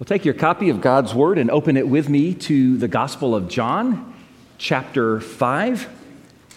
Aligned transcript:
Well, 0.00 0.06
take 0.06 0.24
your 0.24 0.32
copy 0.32 0.70
of 0.70 0.80
God's 0.80 1.14
Word 1.14 1.36
and 1.36 1.50
open 1.50 1.76
it 1.76 1.86
with 1.86 2.08
me 2.08 2.32
to 2.32 2.78
the 2.78 2.88
Gospel 2.88 3.34
of 3.34 3.48
John, 3.48 4.14
chapter 4.56 5.20
5. 5.20 5.88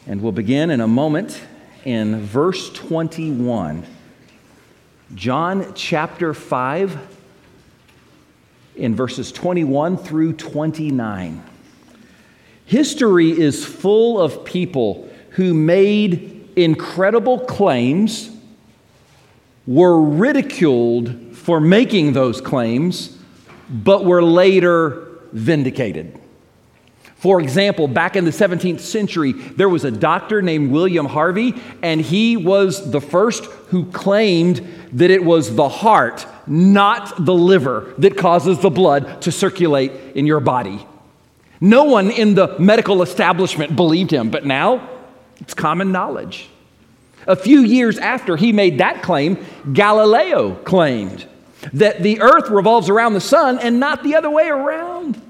And 0.08 0.22
we'll 0.22 0.32
begin 0.32 0.70
in 0.70 0.80
a 0.80 0.88
moment 0.88 1.42
in 1.84 2.22
verse 2.22 2.72
21. 2.72 3.86
John 5.14 5.74
chapter 5.76 6.34
5, 6.34 6.98
in 8.78 8.96
verses 8.96 9.34
21 9.34 9.98
through 9.98 10.32
29. 10.32 11.44
History 12.66 13.32
is 13.32 13.66
full 13.66 14.22
of 14.22 14.46
people 14.46 15.10
who 15.32 15.54
made 15.54 16.50
incredible 16.56 17.40
claims, 17.40 18.30
were 19.68 20.02
ridiculed 20.02 21.36
for 21.36 21.60
making 21.60 22.14
those 22.14 22.40
claims 22.40 23.13
but 23.74 24.06
were 24.06 24.24
later 24.24 25.08
vindicated. 25.32 26.20
For 27.16 27.40
example, 27.40 27.88
back 27.88 28.18
in 28.18 28.26
the 28.26 28.32
17th 28.32 28.82
century, 28.82 29.32
there 29.32 29.70
was 29.70 29.86
a 29.86 29.92
doctor 29.92 30.42
named 30.42 30.72
William 30.72 31.06
Harvey, 31.06 31.56
and 31.82 32.02
he 32.02 32.36
was 32.36 32.92
the 32.92 33.00
first 33.00 33.46
who 33.46 33.86
claimed 33.92 34.62
that 34.92 35.10
it 35.10 35.24
was 35.24 35.56
the 35.56 35.70
heart, 35.70 36.28
not 36.46 37.26
the 37.26 37.34
liver, 37.34 37.94
that 37.98 38.18
causes 38.18 38.60
the 38.60 38.70
blood 38.70 39.22
to 39.22 39.32
circulate 39.32 39.94
in 40.16 40.26
your 40.26 40.42
body. 40.42 40.86
No 41.62 41.86
one 41.86 42.12
in 42.12 42.36
the 42.36 42.60
medical 42.60 43.02
establishment 43.02 43.74
believed 43.74 44.12
him, 44.12 44.30
but 44.30 44.46
now 44.46 44.90
it's 45.40 45.54
common 45.54 45.94
knowledge. 45.94 46.50
A 47.26 47.38
few 47.38 47.62
years 47.62 47.98
after 47.98 48.36
he 48.36 48.52
made 48.52 48.80
that 48.80 49.02
claim, 49.02 49.38
Galileo 49.72 50.56
claimed 50.56 51.26
that 51.72 52.04
the 52.04 52.22
earth 52.22 52.50
revolves 52.50 52.90
around 52.90 53.14
the 53.14 53.22
sun 53.22 53.60
and 53.60 53.80
not 53.80 54.04
the 54.04 54.16
other 54.16 54.30
way 54.30 54.50
around. 54.50 55.22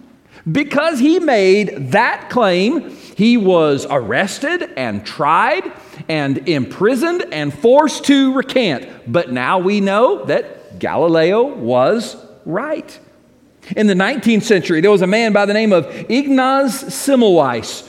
Because 0.52 1.00
he 1.00 1.20
made 1.20 1.92
that 1.92 2.30
claim, 2.30 2.90
he 2.90 3.38
was 3.38 3.86
arrested 3.90 4.74
and 4.76 5.06
tried 5.06 5.72
and 6.10 6.50
imprisoned 6.50 7.26
and 7.32 7.54
forced 7.54 8.06
to 8.06 8.34
recant. 8.34 9.12
But 9.12 9.32
now 9.32 9.60
we 9.60 9.80
know 9.80 10.26
that 10.26 10.80
Galileo 10.80 11.44
was 11.44 12.18
right. 12.46 13.00
In 13.78 13.88
the 13.88 13.94
19th 13.94 14.44
century, 14.44 14.82
there 14.82 14.92
was 14.92 15.02
a 15.02 15.08
man 15.08 15.32
by 15.32 15.46
the 15.46 15.54
name 15.54 15.72
of 15.72 15.86
Ignaz 16.10 16.84
Semmelweis. 16.84 17.88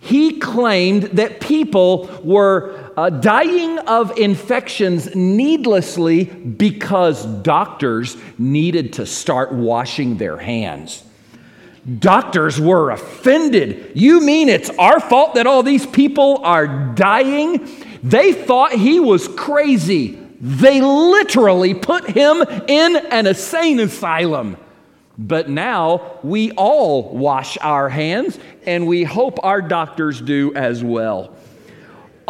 He 0.00 0.38
claimed 0.38 1.02
that 1.02 1.40
people 1.40 2.08
were 2.24 2.79
uh, 3.00 3.08
dying 3.08 3.78
of 3.78 4.18
infections 4.18 5.14
needlessly 5.14 6.24
because 6.24 7.24
doctors 7.24 8.14
needed 8.36 8.92
to 8.92 9.06
start 9.06 9.50
washing 9.52 10.18
their 10.18 10.36
hands. 10.36 11.02
Doctors 11.98 12.60
were 12.60 12.90
offended. 12.90 13.92
You 13.94 14.20
mean 14.20 14.50
it's 14.50 14.68
our 14.78 15.00
fault 15.00 15.36
that 15.36 15.46
all 15.46 15.62
these 15.62 15.86
people 15.86 16.42
are 16.44 16.66
dying? 16.94 17.66
They 18.02 18.34
thought 18.34 18.72
he 18.72 19.00
was 19.00 19.28
crazy. 19.28 20.18
They 20.38 20.82
literally 20.82 21.72
put 21.72 22.10
him 22.10 22.42
in 22.68 22.96
an 22.96 23.26
insane 23.26 23.80
asylum. 23.80 24.58
But 25.16 25.48
now 25.48 26.18
we 26.22 26.50
all 26.52 27.16
wash 27.16 27.56
our 27.62 27.88
hands, 27.88 28.38
and 28.66 28.86
we 28.86 29.04
hope 29.04 29.38
our 29.42 29.62
doctors 29.62 30.20
do 30.20 30.52
as 30.54 30.84
well 30.84 31.34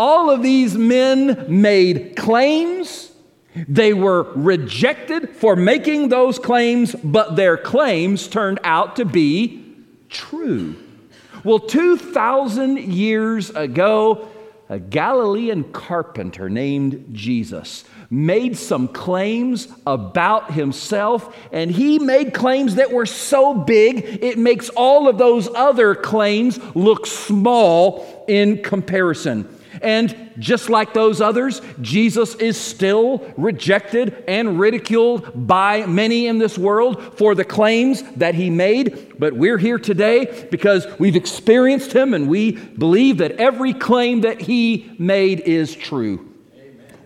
all 0.01 0.31
of 0.31 0.43
these 0.43 0.79
men 0.79 1.45
made 1.47 2.17
claims. 2.17 3.13
They 3.69 3.93
were 3.93 4.23
rejected 4.35 5.37
for 5.37 5.57
making 5.57 6.09
those 6.09 6.39
claims, 6.39 6.95
but 7.05 7.37
their 7.37 7.59
claims 7.59 8.27
turned 8.27 8.61
out 8.65 8.97
to 8.97 9.05
be 9.05 9.63
true. 10.09 10.75
Well, 11.45 11.59
2,000 11.59 12.79
years 12.79 13.51
ago, 13.51 14.27
a 14.71 14.79
Galilean 14.79 15.65
carpenter 15.65 16.49
named 16.49 17.09
Jesus 17.13 17.85
made 18.09 18.57
some 18.57 18.89
claims 18.89 19.69
about 19.87 20.53
himself, 20.53 21.37
and 21.53 21.71
he 21.71 21.99
made 21.99 22.33
claims 22.33 22.77
that 22.77 22.91
were 22.91 23.05
so 23.05 23.53
big 23.53 24.19
it 24.23 24.39
makes 24.39 24.71
all 24.71 25.09
of 25.09 25.19
those 25.19 25.47
other 25.55 25.95
claims 25.95 26.59
look 26.75 27.05
small 27.05 28.25
in 28.29 28.63
comparison. 28.63 29.47
And 29.83 30.33
just 30.39 30.69
like 30.69 30.95
those 30.95 31.21
others, 31.21 31.63
Jesus 31.81 32.35
is 32.37 32.61
still 32.61 33.25
rejected 33.37 34.25
and 34.27 34.59
ridiculed 34.59 35.47
by 35.47 35.87
many 35.87 36.27
in 36.27 36.39
this 36.39 36.59
world 36.59 37.17
for 37.19 37.35
the 37.35 37.45
claims 37.45 38.03
that 38.17 38.35
he 38.35 38.51
made. 38.51 39.15
But 39.19 39.35
we're 39.35 39.59
here 39.59 39.79
today 39.79 40.49
because 40.51 40.87
we've 40.99 41.17
experienced 41.17 41.93
him 41.93 42.15
and 42.15 42.29
we 42.29 42.53
believe 42.53 43.19
that 43.19 43.33
every 43.33 43.73
claim 43.73 44.23
that 44.23 44.41
he 44.41 44.91
made 44.99 45.41
is 45.41 45.75
true. 45.75 46.27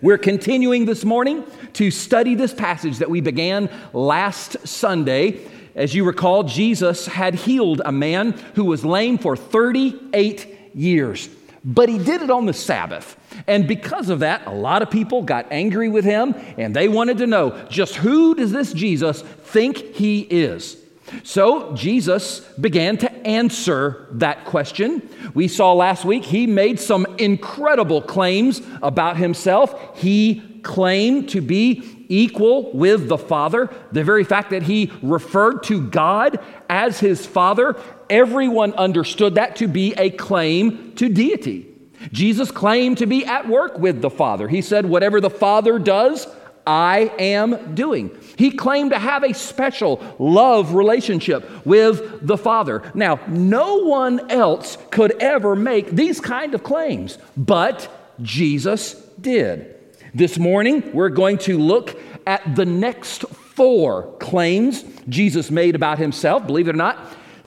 We're 0.00 0.18
continuing 0.18 0.84
this 0.84 1.04
morning 1.04 1.44
to 1.74 1.90
study 1.90 2.34
this 2.34 2.52
passage 2.52 2.98
that 2.98 3.10
we 3.10 3.20
began 3.20 3.70
last 3.92 4.66
Sunday. 4.66 5.40
As 5.74 5.94
you 5.94 6.04
recall, 6.04 6.42
Jesus 6.44 7.06
had 7.06 7.34
healed 7.34 7.80
a 7.84 7.92
man 7.92 8.32
who 8.54 8.64
was 8.64 8.84
lame 8.84 9.18
for 9.18 9.34
38 9.36 10.74
years 10.74 11.28
but 11.64 11.88
he 11.88 11.98
did 11.98 12.22
it 12.22 12.30
on 12.30 12.46
the 12.46 12.52
Sabbath. 12.52 13.16
And 13.46 13.66
because 13.66 14.10
of 14.10 14.20
that, 14.20 14.46
a 14.46 14.52
lot 14.52 14.82
of 14.82 14.90
people 14.90 15.22
got 15.22 15.46
angry 15.50 15.88
with 15.88 16.04
him 16.04 16.34
and 16.58 16.76
they 16.76 16.88
wanted 16.88 17.18
to 17.18 17.26
know 17.26 17.66
just 17.68 17.96
who 17.96 18.34
does 18.34 18.52
this 18.52 18.72
Jesus 18.72 19.22
think 19.22 19.78
he 19.78 20.20
is? 20.20 20.76
So 21.22 21.74
Jesus 21.74 22.40
began 22.60 22.96
to 22.98 23.12
answer 23.26 24.08
that 24.12 24.44
question. 24.46 25.08
We 25.34 25.48
saw 25.48 25.72
last 25.72 26.04
week 26.04 26.24
he 26.24 26.46
made 26.46 26.80
some 26.80 27.06
incredible 27.18 28.02
claims 28.02 28.62
about 28.82 29.16
himself. 29.16 29.98
He 29.98 30.60
claimed 30.62 31.28
to 31.30 31.40
be 31.40 32.06
equal 32.08 32.72
with 32.72 33.08
the 33.08 33.18
Father. 33.18 33.70
The 33.92 34.04
very 34.04 34.24
fact 34.24 34.50
that 34.50 34.62
he 34.62 34.92
referred 35.02 35.62
to 35.64 35.86
God 35.88 36.38
as 36.68 37.00
his 37.00 37.24
Father 37.26 37.76
everyone 38.10 38.74
understood 38.74 39.36
that 39.36 39.56
to 39.56 39.68
be 39.68 39.94
a 39.94 40.10
claim 40.10 40.94
to 40.96 41.08
deity. 41.08 41.66
Jesus 42.12 42.50
claimed 42.50 42.98
to 42.98 43.06
be 43.06 43.24
at 43.24 43.48
work 43.48 43.78
with 43.78 44.02
the 44.02 44.10
Father. 44.10 44.48
He 44.48 44.62
said, 44.62 44.86
Whatever 44.86 45.20
the 45.20 45.30
Father 45.30 45.78
does, 45.78 46.26
I 46.66 47.12
am 47.18 47.74
doing. 47.74 48.16
He 48.36 48.50
claimed 48.50 48.90
to 48.90 48.98
have 48.98 49.22
a 49.22 49.34
special 49.34 50.02
love 50.18 50.74
relationship 50.74 51.66
with 51.66 52.26
the 52.26 52.38
Father. 52.38 52.90
Now, 52.94 53.20
no 53.28 53.84
one 53.84 54.30
else 54.30 54.78
could 54.90 55.12
ever 55.22 55.54
make 55.54 55.90
these 55.90 56.20
kind 56.20 56.54
of 56.54 56.62
claims, 56.62 57.18
but 57.36 57.88
Jesus 58.22 58.94
did. 59.20 59.74
This 60.14 60.38
morning, 60.38 60.92
we're 60.92 61.10
going 61.10 61.38
to 61.38 61.58
look 61.58 62.00
at 62.26 62.56
the 62.56 62.64
next 62.64 63.22
four 63.54 64.16
claims 64.18 64.84
Jesus 65.08 65.50
made 65.50 65.74
about 65.74 65.98
himself. 65.98 66.46
Believe 66.46 66.68
it 66.68 66.74
or 66.74 66.78
not, 66.78 66.98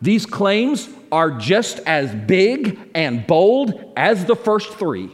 these 0.02 0.26
claims 0.26 0.90
are 1.12 1.32
just 1.32 1.80
as 1.80 2.14
big 2.14 2.80
and 2.94 3.26
bold 3.26 3.94
as 3.96 4.26
the 4.26 4.36
first 4.36 4.74
three. 4.74 5.10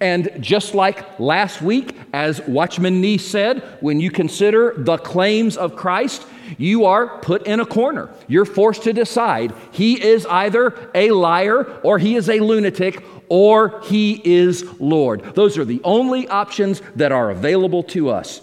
And 0.00 0.30
just 0.40 0.74
like 0.74 1.18
last 1.18 1.62
week, 1.62 1.96
as 2.12 2.40
Watchman 2.42 3.00
Nee 3.00 3.18
said, 3.18 3.62
when 3.80 4.00
you 4.00 4.10
consider 4.10 4.74
the 4.76 4.98
claims 4.98 5.56
of 5.56 5.76
Christ, 5.76 6.26
you 6.56 6.84
are 6.84 7.18
put 7.20 7.46
in 7.46 7.60
a 7.60 7.66
corner. 7.66 8.10
You're 8.26 8.44
forced 8.44 8.82
to 8.84 8.92
decide. 8.92 9.52
He 9.72 10.02
is 10.02 10.26
either 10.26 10.90
a 10.94 11.10
liar 11.10 11.80
or 11.82 11.98
he 11.98 12.16
is 12.16 12.28
a 12.28 12.40
lunatic 12.40 13.04
or 13.28 13.80
he 13.84 14.20
is 14.24 14.64
Lord. 14.80 15.22
Those 15.34 15.58
are 15.58 15.64
the 15.64 15.80
only 15.84 16.28
options 16.28 16.80
that 16.96 17.12
are 17.12 17.30
available 17.30 17.82
to 17.84 18.10
us. 18.10 18.40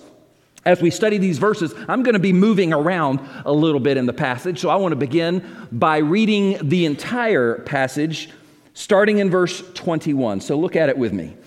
As 0.66 0.82
we 0.82 0.90
study 0.90 1.20
these 1.20 1.38
verses, 1.38 1.76
I'm 1.88 2.02
going 2.02 2.14
to 2.14 2.20
be 2.20 2.34
moving 2.34 2.74
around 2.74 3.20
a 3.46 3.54
little 3.54 3.80
bit 3.80 3.98
in 3.98 4.08
the 4.08 4.14
passage. 4.14 4.60
So 4.60 4.70
I 4.70 4.78
want 4.78 4.94
to 4.94 4.98
begin 4.98 5.68
by 5.72 5.98
reading 5.98 6.58
the 6.68 6.86
entire 6.86 7.60
passage, 7.60 8.30
starting 8.74 9.20
in 9.20 9.30
verse 9.30 9.64
21. 9.76 10.42
So 10.42 10.58
look 10.58 10.76
at 10.76 10.90
it 10.90 10.98
with 10.98 11.14
me. 11.14 11.38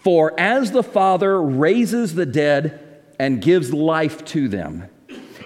For 0.00 0.38
as 0.40 0.70
the 0.70 0.82
Father 0.82 1.40
raises 1.40 2.14
the 2.14 2.24
dead 2.24 3.02
and 3.18 3.42
gives 3.42 3.74
life 3.74 4.24
to 4.26 4.48
them, 4.48 4.88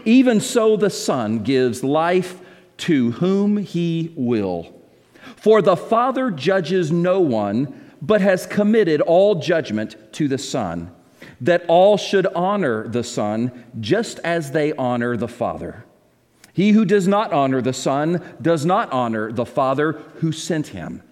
even 0.05 0.41
so 0.41 0.77
the 0.77 0.89
Son 0.89 1.41
gives 1.41 1.83
life 1.83 2.39
to 2.79 3.11
whom 3.11 3.57
he 3.57 4.15
will. 4.17 4.73
For 5.35 5.61
the 5.61 5.77
Father 5.77 6.31
judges 6.31 6.93
no 6.93 7.21
one, 7.21 7.91
but 8.01 8.21
has 8.21 8.47
committed 8.47 9.01
all 9.01 9.35
judgment 9.35 9.97
to 10.13 10.29
the 10.29 10.39
Son 10.39 10.93
that 11.41 11.65
all 11.69 11.97
should 11.97 12.27
honor 12.29 12.89
the 12.89 13.05
Son 13.05 13.65
just 13.81 14.19
as 14.21 14.53
they 14.53 14.73
honor 14.75 15.17
the 15.17 15.29
Father. 15.29 15.85
He 16.53 16.71
who 16.71 16.85
does 16.85 17.07
not 17.07 17.33
honor 17.33 17.61
the 17.61 17.73
Son 17.73 18.23
does 18.41 18.65
not 18.65 18.91
honor 18.91 19.31
the 19.31 19.45
Father 19.45 19.93
who 20.21 20.33
sent 20.33 20.69
him. 20.69 21.03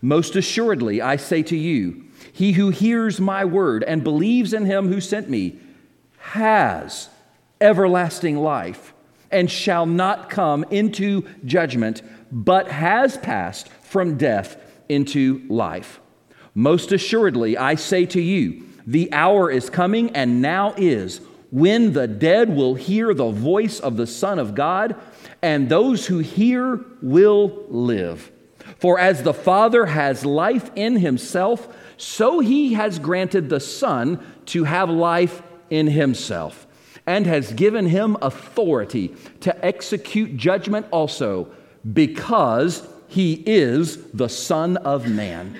Most 0.00 0.36
assuredly, 0.36 1.02
I 1.02 1.16
say 1.16 1.42
to 1.44 1.56
you, 1.56 2.04
he 2.32 2.52
who 2.52 2.70
hears 2.70 3.20
my 3.20 3.44
word 3.44 3.82
and 3.82 4.04
believes 4.04 4.52
in 4.52 4.66
him 4.66 4.88
who 4.88 5.00
sent 5.00 5.28
me 5.28 5.58
has 6.18 7.08
everlasting 7.60 8.36
life 8.36 8.94
and 9.30 9.50
shall 9.50 9.86
not 9.86 10.30
come 10.30 10.64
into 10.70 11.26
judgment, 11.44 12.02
but 12.30 12.70
has 12.70 13.16
passed 13.16 13.68
from 13.68 14.16
death 14.16 14.56
into 14.88 15.44
life. 15.48 16.00
Most 16.54 16.92
assuredly, 16.92 17.56
I 17.56 17.74
say 17.74 18.06
to 18.06 18.20
you, 18.20 18.66
the 18.86 19.12
hour 19.12 19.50
is 19.50 19.70
coming, 19.70 20.10
and 20.10 20.40
now 20.42 20.74
is, 20.76 21.20
when 21.50 21.92
the 21.92 22.06
dead 22.06 22.54
will 22.54 22.74
hear 22.74 23.12
the 23.12 23.30
voice 23.30 23.80
of 23.80 23.96
the 23.96 24.06
Son 24.06 24.38
of 24.38 24.54
God, 24.54 24.94
and 25.42 25.68
those 25.68 26.06
who 26.06 26.18
hear 26.18 26.80
will 27.02 27.64
live. 27.68 28.30
For 28.78 28.98
as 28.98 29.22
the 29.22 29.34
Father 29.34 29.86
has 29.86 30.24
life 30.24 30.70
in 30.76 30.96
himself, 30.96 31.68
so 31.96 32.40
he 32.40 32.74
has 32.74 32.98
granted 32.98 33.48
the 33.48 33.60
Son 33.60 34.24
to 34.46 34.64
have 34.64 34.88
life 34.88 35.42
in 35.68 35.86
himself, 35.86 36.66
and 37.06 37.26
has 37.26 37.52
given 37.52 37.86
him 37.86 38.16
authority 38.22 39.14
to 39.40 39.64
execute 39.64 40.36
judgment 40.36 40.86
also, 40.90 41.48
because 41.92 42.86
he 43.08 43.42
is 43.46 43.96
the 44.12 44.28
Son 44.28 44.76
of 44.78 45.08
Man. 45.08 45.58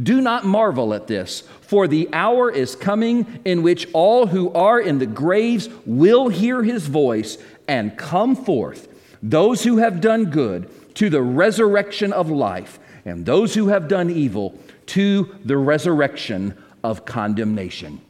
Do 0.00 0.20
not 0.20 0.44
marvel 0.44 0.94
at 0.94 1.06
this, 1.06 1.42
for 1.74 1.88
the 1.88 2.08
hour 2.12 2.52
is 2.52 2.76
coming 2.76 3.40
in 3.44 3.60
which 3.60 3.88
all 3.92 4.28
who 4.28 4.52
are 4.52 4.80
in 4.80 5.00
the 5.00 5.06
graves 5.06 5.68
will 5.84 6.28
hear 6.28 6.62
his 6.62 6.86
voice 6.86 7.36
and 7.66 7.98
come 7.98 8.36
forth, 8.36 8.86
those 9.20 9.64
who 9.64 9.78
have 9.78 10.00
done 10.00 10.26
good 10.26 10.70
to 10.94 11.10
the 11.10 11.20
resurrection 11.20 12.12
of 12.12 12.30
life, 12.30 12.78
and 13.04 13.26
those 13.26 13.54
who 13.54 13.66
have 13.66 13.88
done 13.88 14.08
evil 14.08 14.56
to 14.86 15.34
the 15.44 15.56
resurrection 15.56 16.56
of 16.84 17.04
condemnation. 17.04 18.00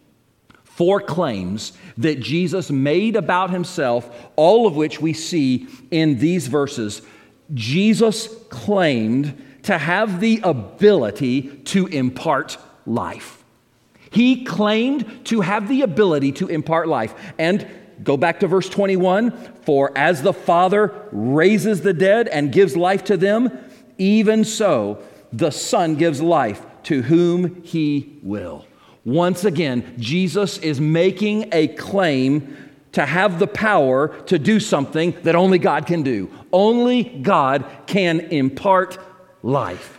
Four 0.65 1.01
claims 1.01 1.73
that 1.97 2.21
Jesus 2.21 2.71
made 2.71 3.17
about 3.17 3.49
himself, 3.49 4.29
all 4.37 4.67
of 4.67 4.77
which 4.77 5.01
we 5.01 5.15
see 5.15 5.69
in 5.91 6.19
these 6.19 6.49
verses. 6.49 7.01
Jesus 7.55 8.29
claimed 8.51 9.43
to 9.63 9.79
have 9.79 10.21
the 10.21 10.43
ability 10.45 11.45
to 11.65 11.87
impart 11.87 12.59
life. 12.85 13.41
He 14.15 14.45
claimed 14.45 15.27
to 15.27 15.41
have 15.41 15.69
the 15.69 15.83
ability 15.83 16.31
to 16.33 16.47
impart 16.47 16.87
life. 16.87 17.13
And 17.37 17.69
go 18.05 18.17
back 18.17 18.39
to 18.41 18.47
verse 18.47 18.69
21 18.69 19.33
For 19.63 19.91
as 19.99 20.23
the 20.23 20.33
Father 20.33 20.95
raises 21.11 21.81
the 21.81 21.93
dead 21.93 22.29
and 22.29 22.53
gives 22.53 22.77
life 22.77 23.03
to 23.05 23.17
them, 23.17 23.51
even 23.99 24.45
so 24.45 25.03
the 25.33 25.51
Son 25.51 25.97
gives 25.97 26.23
life 26.23 26.65
to 26.85 27.03
whom 27.03 27.61
he 27.65 28.21
will. 28.23 28.65
Once 29.05 29.45
again, 29.45 29.97
Jesus 29.99 30.59
is 30.59 30.81
making 30.81 31.49
a 31.53 31.67
claim 31.67 32.57
to 32.93 33.05
have 33.05 33.41
the 33.41 33.49
power 33.49 34.17
to 34.27 34.39
do 34.39 34.61
something 34.61 35.17
that 35.25 35.35
only 35.35 35.59
God 35.59 35.87
can 35.87 36.05
do. 36.05 36.31
Only 36.53 37.03
God 37.03 37.65
can 37.89 38.21
impart 38.21 38.97
life. 39.43 39.99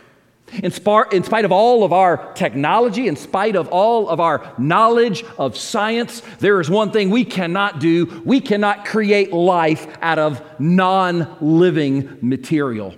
In, 0.62 0.70
spite 0.70 1.44
of 1.44 1.52
all 1.52 1.82
of 1.82 1.92
our 1.92 2.32
technology, 2.34 3.08
in 3.08 3.16
spite 3.16 3.56
of 3.56 3.68
all 3.68 4.08
of 4.08 4.20
our 4.20 4.54
knowledge 4.58 5.24
of 5.38 5.56
science, 5.56 6.22
there 6.38 6.60
is 6.60 6.70
one 6.70 6.92
thing 6.92 7.10
we 7.10 7.24
cannot 7.24 7.80
do. 7.80 8.22
We 8.24 8.40
cannot 8.40 8.84
create 8.84 9.32
life 9.32 9.86
out 10.00 10.18
of 10.18 10.40
non 10.60 11.36
living 11.40 12.18
material. 12.22 12.94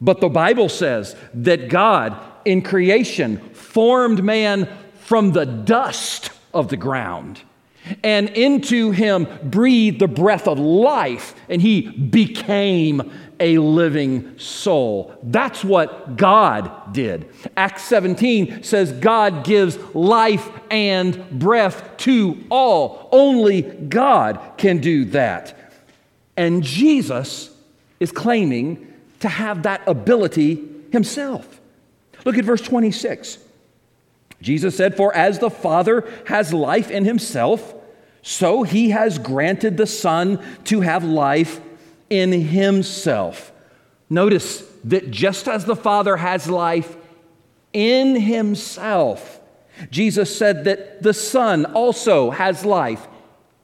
But 0.00 0.20
the 0.20 0.28
Bible 0.28 0.68
says 0.68 1.16
that 1.34 1.68
God 1.68 2.18
in 2.44 2.62
creation 2.62 3.38
formed 3.54 4.22
man 4.22 4.68
from 5.00 5.32
the 5.32 5.46
dust 5.46 6.30
of 6.52 6.68
the 6.68 6.76
ground 6.76 7.40
and 8.02 8.28
into 8.30 8.90
him 8.90 9.26
breathed 9.42 10.00
the 10.00 10.08
breath 10.08 10.46
of 10.46 10.58
life, 10.58 11.34
and 11.48 11.60
he 11.62 11.88
became 11.88 13.10
a 13.40 13.58
living 13.58 14.38
soul. 14.38 15.16
That's 15.22 15.64
what 15.64 16.16
God 16.16 16.92
did. 16.92 17.28
Acts 17.56 17.82
17 17.84 18.62
says 18.62 18.92
God 18.92 19.44
gives 19.44 19.78
life 19.94 20.48
and 20.70 21.28
breath 21.30 21.96
to 21.98 22.44
all. 22.50 23.08
Only 23.10 23.62
God 23.62 24.40
can 24.58 24.78
do 24.78 25.06
that. 25.06 25.72
And 26.36 26.62
Jesus 26.62 27.50
is 27.98 28.12
claiming 28.12 28.86
to 29.20 29.28
have 29.28 29.64
that 29.64 29.82
ability 29.86 30.64
himself. 30.92 31.60
Look 32.24 32.38
at 32.38 32.44
verse 32.44 32.62
26. 32.62 33.38
Jesus 34.42 34.76
said, 34.76 34.96
For 34.96 35.14
as 35.14 35.38
the 35.38 35.50
Father 35.50 36.10
has 36.26 36.52
life 36.52 36.90
in 36.90 37.04
himself, 37.04 37.74
so 38.22 38.62
he 38.62 38.90
has 38.90 39.18
granted 39.18 39.76
the 39.76 39.86
Son 39.86 40.42
to 40.64 40.80
have 40.80 41.04
life 41.04 41.60
in 42.10 42.32
himself. 42.32 43.52
Notice 44.10 44.62
that 44.84 45.10
just 45.10 45.48
as 45.48 45.64
the 45.64 45.76
Father 45.76 46.16
has 46.16 46.48
life 46.48 46.96
in 47.72 48.16
himself, 48.16 49.40
Jesus 49.90 50.36
said 50.36 50.64
that 50.64 51.02
the 51.02 51.14
Son 51.14 51.64
also 51.64 52.30
has 52.30 52.64
life 52.64 53.06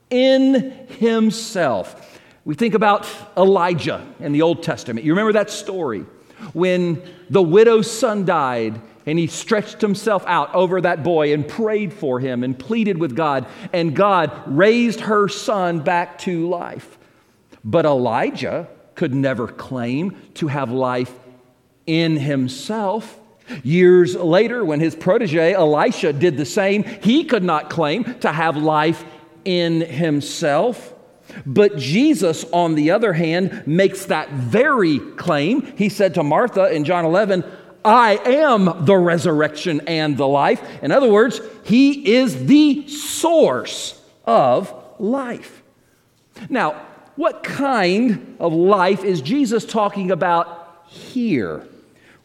in 0.08 0.70
himself. 0.98 2.20
We 2.44 2.54
think 2.54 2.74
about 2.74 3.08
Elijah 3.36 4.06
in 4.20 4.32
the 4.32 4.42
Old 4.42 4.62
Testament. 4.62 5.04
You 5.04 5.12
remember 5.12 5.32
that 5.32 5.50
story 5.50 6.06
when 6.52 7.02
the 7.28 7.42
widow's 7.42 7.90
son 7.90 8.24
died 8.24 8.80
and 9.04 9.18
he 9.18 9.26
stretched 9.26 9.80
himself 9.80 10.24
out 10.26 10.54
over 10.54 10.80
that 10.80 11.02
boy 11.02 11.32
and 11.32 11.46
prayed 11.46 11.92
for 11.92 12.20
him 12.20 12.42
and 12.42 12.58
pleaded 12.58 12.98
with 12.98 13.14
God, 13.14 13.46
and 13.72 13.94
God 13.94 14.32
raised 14.46 15.00
her 15.00 15.28
son 15.28 15.80
back 15.80 16.18
to 16.20 16.48
life. 16.48 16.95
But 17.66 17.84
Elijah 17.84 18.68
could 18.94 19.12
never 19.12 19.48
claim 19.48 20.16
to 20.34 20.46
have 20.46 20.70
life 20.70 21.12
in 21.84 22.16
himself. 22.16 23.18
Years 23.62 24.14
later, 24.14 24.64
when 24.64 24.80
his 24.80 24.94
protege 24.94 25.52
Elisha 25.52 26.12
did 26.12 26.36
the 26.36 26.44
same, 26.44 26.84
he 26.84 27.24
could 27.24 27.42
not 27.42 27.68
claim 27.68 28.04
to 28.20 28.32
have 28.32 28.56
life 28.56 29.04
in 29.44 29.80
himself. 29.80 30.94
But 31.44 31.76
Jesus, 31.76 32.44
on 32.52 32.76
the 32.76 32.92
other 32.92 33.12
hand, 33.12 33.64
makes 33.66 34.06
that 34.06 34.30
very 34.30 34.98
claim. 34.98 35.62
He 35.76 35.88
said 35.88 36.14
to 36.14 36.22
Martha 36.22 36.72
in 36.72 36.84
John 36.84 37.04
11, 37.04 37.44
I 37.84 38.16
am 38.24 38.84
the 38.84 38.96
resurrection 38.96 39.80
and 39.86 40.16
the 40.16 40.26
life. 40.26 40.62
In 40.82 40.92
other 40.92 41.12
words, 41.12 41.40
He 41.64 42.14
is 42.14 42.46
the 42.46 42.86
source 42.88 44.00
of 44.24 44.72
life. 44.98 45.62
Now, 46.48 46.80
what 47.16 47.42
kind 47.42 48.36
of 48.38 48.52
life 48.52 49.04
is 49.04 49.20
Jesus 49.20 49.64
talking 49.64 50.10
about 50.10 50.84
here? 50.86 51.66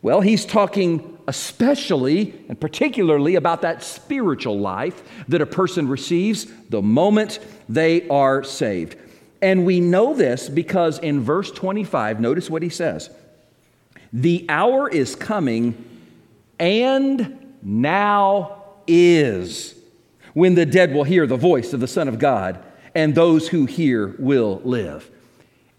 Well, 0.02 0.22
He's 0.22 0.46
talking 0.46 1.18
especially 1.28 2.34
and 2.50 2.60
particularly 2.60 3.36
about 3.36 3.62
that 3.62 3.84
spiritual 3.84 4.60
life 4.60 5.02
that 5.30 5.42
a 5.42 5.46
person 5.46 5.88
receives 5.88 6.46
the 6.70 6.82
moment 6.82 7.40
they 7.70 8.08
are 8.10 8.44
saved. 8.44 8.98
And 9.42 9.66
we 9.66 9.80
know 9.80 10.14
this 10.14 10.50
because 10.50 11.00
in 11.00 11.22
verse 11.22 11.52
25, 11.52 12.20
notice 12.20 12.50
what 12.50 12.62
he 12.62 12.70
says. 12.70 13.10
The 14.14 14.46
hour 14.50 14.90
is 14.90 15.16
coming, 15.16 15.84
and 16.60 17.56
now 17.62 18.64
is, 18.86 19.74
when 20.34 20.56
the 20.56 20.66
dead 20.66 20.94
will 20.94 21.06
hear 21.06 21.26
the 21.26 21.38
voice 21.38 21.74
of 21.74 21.80
the 21.80 21.88
Son 21.88 22.08
of 22.08 22.20
God, 22.20 22.64
and 22.96 23.16
those 23.16 23.48
who 23.48 23.66
hear 23.66 24.16
will 24.20 24.62
live. 24.64 25.10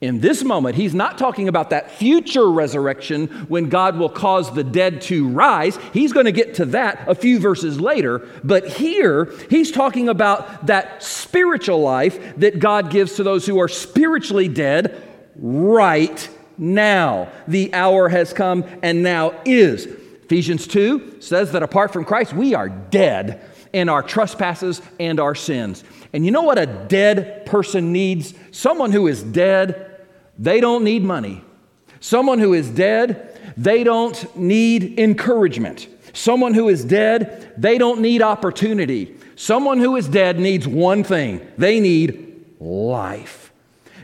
In 0.03 0.19
this 0.19 0.43
moment, 0.43 0.75
he's 0.75 0.95
not 0.95 1.17
talking 1.17 1.47
about 1.47 1.71
that 1.71 1.93
future 1.93 2.51
resurrection 2.51 3.29
when 3.47 3.69
God 3.69 3.97
will 3.97 4.09
cause 4.09 4.53
the 4.53 4.65
dead 4.65 5.01
to 5.03 5.29
rise. 5.29 5.79
He's 5.93 6.13
going 6.13 6.27
to 6.27 6.33
get 6.33 6.55
to 6.55 6.65
that 6.67 7.09
a 7.09 7.15
few 7.15 7.39
verses 7.39 7.81
later. 7.81 8.29
But 8.43 8.67
here, 8.67 9.33
he's 9.49 9.71
talking 9.71 10.09
about 10.09 10.67
that 10.67 11.05
spiritual 11.05 11.81
life 11.81 12.37
that 12.39 12.59
God 12.59 12.91
gives 12.91 13.15
to 13.15 13.23
those 13.23 13.47
who 13.47 13.61
are 13.61 13.69
spiritually 13.69 14.49
dead 14.49 15.01
right 15.37 16.29
now. 16.59 17.29
The 17.47 17.73
hour 17.73 18.09
has 18.09 18.33
come 18.33 18.65
and 18.83 19.05
now 19.05 19.41
is. 19.45 19.87
Ephesians 19.87 20.67
2 20.67 21.21
says 21.21 21.53
that 21.53 21.63
apart 21.63 21.93
from 21.93 22.05
Christ, 22.05 22.33
we 22.33 22.55
are 22.55 22.69
dead 22.69 23.41
in 23.73 23.89
our 23.89 24.03
trespasses 24.03 24.83
and 25.01 25.19
our 25.19 25.35
sins. 25.35 25.85
And 26.13 26.25
you 26.25 26.31
know 26.31 26.43
what 26.43 26.59
a 26.59 26.67
dead 26.67 27.47
person 27.47 27.93
needs? 27.93 28.35
Someone 28.51 28.93
who 28.93 29.07
is 29.07 29.23
dead, 29.23 30.01
they 30.39 30.61
don't 30.61 30.85
need 30.85 31.03
money. 31.03 31.43
Someone 32.01 32.39
who 32.39 32.53
is 32.53 32.69
dead, 32.69 33.39
they 33.57 33.85
don't 33.85 34.37
need 34.37 34.99
encouragement. 34.99 35.89
Someone 36.13 36.53
who 36.55 36.69
is 36.69 36.85
dead, 36.85 37.55
they 37.57 37.79
don't 37.79 38.01
need 38.01 38.23
opportunity. 38.23 39.17
Someone 39.37 39.79
who 39.79 39.97
is 39.97 40.09
dead 40.09 40.39
needs 40.39 40.69
one 40.69 41.05
thing 41.05 41.47
they 41.57 41.81
need 41.81 42.45
life. 42.61 43.53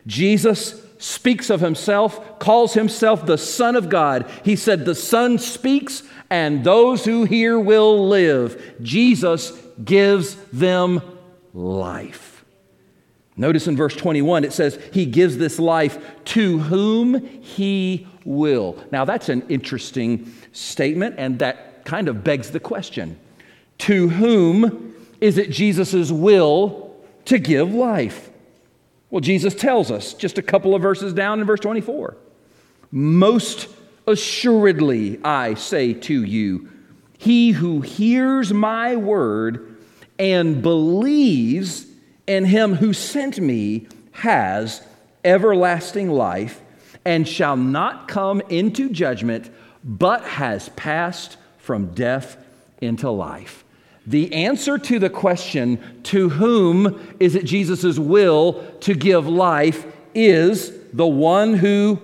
Jesus 0.06 0.80
speaks 0.98 1.48
of 1.48 1.60
himself, 1.60 2.38
calls 2.38 2.74
himself 2.74 3.24
the 3.24 3.38
Son 3.38 3.76
of 3.76 3.88
God. 3.88 4.28
He 4.44 4.56
said, 4.56 4.84
The 4.84 4.94
Son 4.94 5.38
speaks, 5.38 6.02
and 6.28 6.64
those 6.64 7.04
who 7.04 7.24
hear 7.24 7.58
will 7.58 8.08
live. 8.08 8.76
Jesus 8.82 9.52
gives 9.82 10.34
them 10.52 11.00
life. 11.54 12.44
Notice 13.36 13.68
in 13.68 13.76
verse 13.76 13.94
21, 13.94 14.42
it 14.44 14.52
says, 14.52 14.78
He 14.92 15.06
gives 15.06 15.38
this 15.38 15.60
life 15.60 15.98
to 16.26 16.58
whom 16.58 17.24
He 17.40 18.06
will. 18.24 18.84
Now, 18.90 19.04
that's 19.04 19.28
an 19.28 19.46
interesting 19.48 20.32
statement, 20.52 21.14
and 21.18 21.38
that 21.38 21.84
kind 21.84 22.08
of 22.08 22.24
begs 22.24 22.50
the 22.50 22.60
question 22.60 23.18
To 23.78 24.08
whom 24.08 24.94
is 25.20 25.38
it 25.38 25.50
Jesus' 25.50 26.10
will 26.10 26.96
to 27.26 27.38
give 27.38 27.72
life? 27.72 28.30
Well, 29.10 29.20
Jesus 29.20 29.54
tells 29.54 29.90
us 29.90 30.14
just 30.14 30.38
a 30.38 30.42
couple 30.42 30.74
of 30.74 30.82
verses 30.82 31.12
down 31.12 31.40
in 31.40 31.46
verse 31.46 31.60
24. 31.60 32.16
Most 32.90 33.68
assuredly, 34.06 35.18
I 35.24 35.54
say 35.54 35.94
to 35.94 36.24
you, 36.24 36.68
he 37.16 37.50
who 37.50 37.80
hears 37.80 38.52
my 38.52 38.96
word 38.96 39.76
and 40.18 40.62
believes 40.62 41.86
in 42.26 42.44
him 42.44 42.74
who 42.74 42.92
sent 42.92 43.40
me 43.40 43.88
has 44.12 44.82
everlasting 45.24 46.10
life 46.10 46.60
and 47.04 47.26
shall 47.26 47.56
not 47.56 48.08
come 48.08 48.40
into 48.48 48.90
judgment, 48.90 49.50
but 49.82 50.22
has 50.24 50.68
passed 50.70 51.36
from 51.58 51.94
death 51.94 52.36
into 52.80 53.10
life. 53.10 53.64
The 54.08 54.32
answer 54.32 54.78
to 54.78 54.98
the 54.98 55.10
question, 55.10 55.78
to 56.04 56.30
whom 56.30 56.98
is 57.20 57.34
it 57.34 57.44
Jesus' 57.44 57.98
will 57.98 58.64
to 58.80 58.94
give 58.94 59.28
life, 59.28 59.84
is 60.14 60.72
the 60.94 61.06
one 61.06 61.52
who 61.52 62.00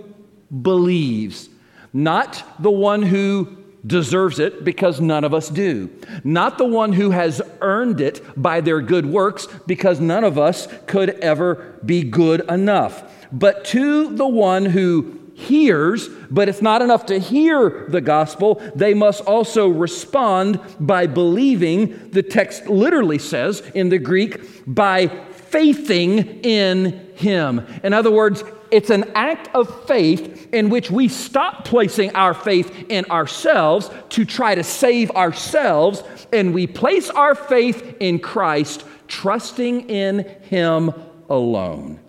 believes, 0.62 1.49
not 1.94 2.44
the 2.58 2.70
one 2.70 3.00
who 3.00 3.56
deserves 3.87 4.38
it 4.38 4.64
because 4.64 5.00
none 5.00 5.25
of 5.25 5.32
us 5.32 5.49
do. 5.49 5.88
Not 6.25 6.58
the 6.58 6.66
one 6.66 6.92
who 6.92 7.11
has 7.11 7.40
earned 7.62 8.02
it 8.02 8.20
by 8.37 8.61
their 8.61 8.82
good 8.82 9.06
works 9.06 9.49
because 9.66 9.99
none 9.99 10.25
of 10.25 10.38
us 10.38 10.68
could 10.87 11.08
ever 11.20 11.75
be 11.87 12.02
good 12.02 12.42
enough. 12.50 13.02
But 13.32 13.64
to 13.66 14.14
the 14.14 14.28
one 14.28 14.66
who 14.66 15.24
hears, 15.35 16.09
but 16.31 16.49
it's 16.49 16.62
not 16.62 16.81
enough 16.81 17.07
to 17.07 17.19
hear 17.19 17.87
the 17.88 18.00
gospel. 18.00 18.62
They 18.75 18.95
must 18.95 19.23
also 19.23 19.69
respond 19.69 20.61
by 20.81 21.07
believing, 21.07 22.11
the 22.11 22.23
text 22.23 22.67
literally 22.67 23.19
says 23.19 23.61
in 23.75 23.88
the 23.88 23.99
Greek, 23.99 24.41
by 24.67 25.09
faithing 25.09 26.41
in 26.43 27.12
him. 27.17 27.67
In 27.83 27.93
other 27.93 28.11
words, 28.11 28.43
it's 28.71 28.91
an 28.91 29.11
act 29.14 29.55
of 29.55 29.87
faith 29.87 30.53
in 30.53 30.69
which 30.69 30.91
we 30.91 31.09
stop 31.09 31.64
placing 31.64 32.14
our 32.17 32.35
faith 32.35 32.87
in 32.88 33.05
ourselves 33.07 33.91
to 34.11 34.25
try 34.25 34.55
to 34.55 34.64
save 34.64 35.11
ourselves, 35.12 36.03
and 36.33 36.53
we 36.53 36.67
place 36.67 37.11
our 37.11 37.35
faith 37.35 37.97
in 38.00 38.19
Christ, 38.19 38.85
trusting 39.07 39.88
in 39.88 40.25
Him 40.43 40.93
alone. 41.29 42.00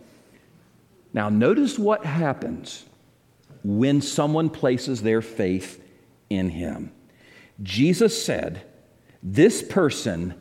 Now, 1.13 1.29
notice 1.29 1.77
what 1.77 2.03
happens 2.03 2.85
when 3.65 3.99
someone 3.99 4.47
places 4.47 5.01
their 5.01 5.23
faith 5.23 5.83
in 6.29 6.49
Him. 6.49 6.91
Jesus 7.63 8.23
said, 8.23 8.61
This 9.23 9.63
person 9.63 10.35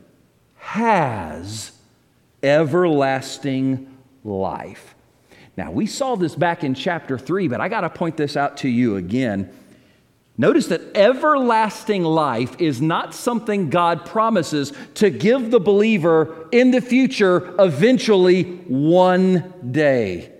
has 0.57 1.71
everlasting 2.43 3.97
life. 4.23 4.93
Now, 5.57 5.71
we 5.71 5.87
saw 5.87 6.15
this 6.15 6.35
back 6.35 6.63
in 6.63 6.75
chapter 6.75 7.17
3, 7.17 7.47
but 7.47 7.59
I 7.59 7.67
got 7.67 7.81
to 7.81 7.89
point 7.89 8.15
this 8.15 8.37
out 8.37 8.57
to 8.57 8.69
you 8.69 8.97
again. 8.97 9.51
Notice 10.37 10.67
that 10.67 10.81
everlasting 10.95 12.03
life 12.03 12.59
is 12.59 12.79
not 12.79 13.15
something 13.15 13.71
God 13.71 14.05
promises 14.05 14.71
to 14.95 15.09
give 15.09 15.49
the 15.49 15.61
believer 15.61 16.47
in 16.51 16.69
the 16.69 16.81
future, 16.81 17.55
eventually, 17.57 18.43
one 18.43 19.53
day. 19.71 20.31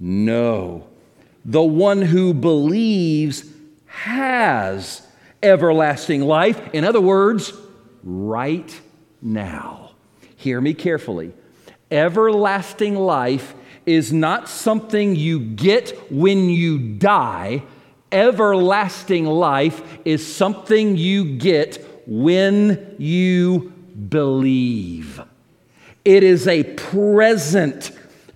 No. 0.00 0.89
The 1.44 1.62
one 1.62 2.02
who 2.02 2.34
believes 2.34 3.44
has 3.86 5.06
everlasting 5.42 6.22
life. 6.22 6.60
In 6.72 6.84
other 6.84 7.00
words, 7.00 7.52
right 8.02 8.80
now. 9.22 9.92
Hear 10.36 10.60
me 10.60 10.74
carefully. 10.74 11.32
Everlasting 11.90 12.94
life 12.94 13.54
is 13.86 14.12
not 14.12 14.48
something 14.48 15.16
you 15.16 15.40
get 15.40 16.12
when 16.12 16.48
you 16.48 16.78
die. 16.78 17.62
Everlasting 18.12 19.26
life 19.26 19.98
is 20.04 20.34
something 20.34 20.96
you 20.96 21.36
get 21.36 21.84
when 22.06 22.94
you 22.98 23.72
believe. 24.08 25.20
It 26.04 26.22
is 26.22 26.48
a 26.48 26.64
present 26.64 27.92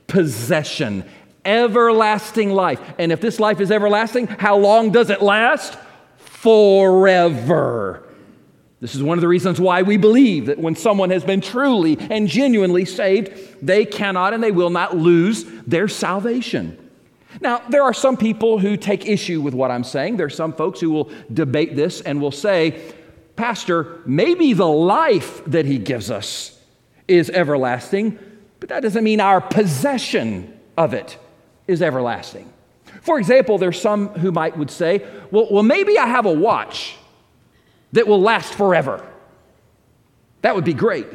possession, 0.07 1.05
everlasting 1.45 2.51
life. 2.51 2.81
And 2.99 3.13
if 3.13 3.21
this 3.21 3.39
life 3.39 3.61
is 3.61 3.71
everlasting, 3.71 4.27
how 4.27 4.57
long 4.57 4.91
does 4.91 5.11
it 5.11 5.23
last? 5.23 5.79
Forever. 6.17 8.03
This 8.81 8.95
is 8.95 9.03
one 9.03 9.17
of 9.17 9.23
the 9.23 9.29
reasons 9.29 9.59
why 9.59 9.83
we 9.83 9.97
believe 9.97 10.47
that 10.47 10.59
when 10.59 10.77
someone 10.77 11.09
has 11.09 11.25
been 11.25 11.41
truly 11.41 11.97
and 11.99 12.29
genuinely 12.29 12.85
saved, 12.85 13.33
they 13.63 13.87
cannot 13.87 14.35
and 14.35 14.43
they 14.43 14.51
will 14.51 14.69
not 14.69 14.97
lose 14.97 15.45
their 15.67 15.89
salvation. 15.89 16.79
Now, 17.41 17.63
there 17.71 17.83
are 17.83 17.95
some 17.95 18.17
people 18.17 18.59
who 18.59 18.77
take 18.77 19.09
issue 19.09 19.41
with 19.41 19.55
what 19.55 19.71
I'm 19.71 19.85
saying. 19.85 20.19
There 20.19 20.27
are 20.27 20.31
some 20.31 20.53
folks 20.53 20.81
who 20.81 20.91
will 20.91 21.11
debate 21.33 21.77
this 21.77 22.01
and 22.03 22.21
will 22.21 22.31
say, 22.31 22.93
Pastor, 23.37 24.01
maybe 24.07 24.53
the 24.53 24.69
life 24.69 25.43
that 25.47 25.65
he 25.65 25.79
gives 25.79 26.11
us 26.11 26.59
is 27.09 27.31
everlasting, 27.31 28.19
but 28.61 28.69
that 28.69 28.83
doesn't 28.83 29.03
mean 29.03 29.21
our 29.21 29.41
possession 29.41 30.61
of 30.77 30.95
it 30.95 31.19
is 31.67 31.83
everlasting. 31.83 32.53
For 33.03 33.19
example, 33.19 33.59
there's 33.59 33.81
some 33.81 34.09
who 34.09 34.33
might 34.33 34.57
would 34.57 34.71
say, 34.71 35.07
well, 35.31 35.49
well 35.51 35.63
maybe 35.63 35.99
I 35.99 36.07
have 36.07 36.27
a 36.27 36.33
watch 36.33 36.97
that 37.93 38.07
will 38.07 38.21
last 38.21 38.55
forever. 38.55 39.07
That 40.43 40.55
would 40.55 40.65
be 40.65 40.75
great, 40.75 41.07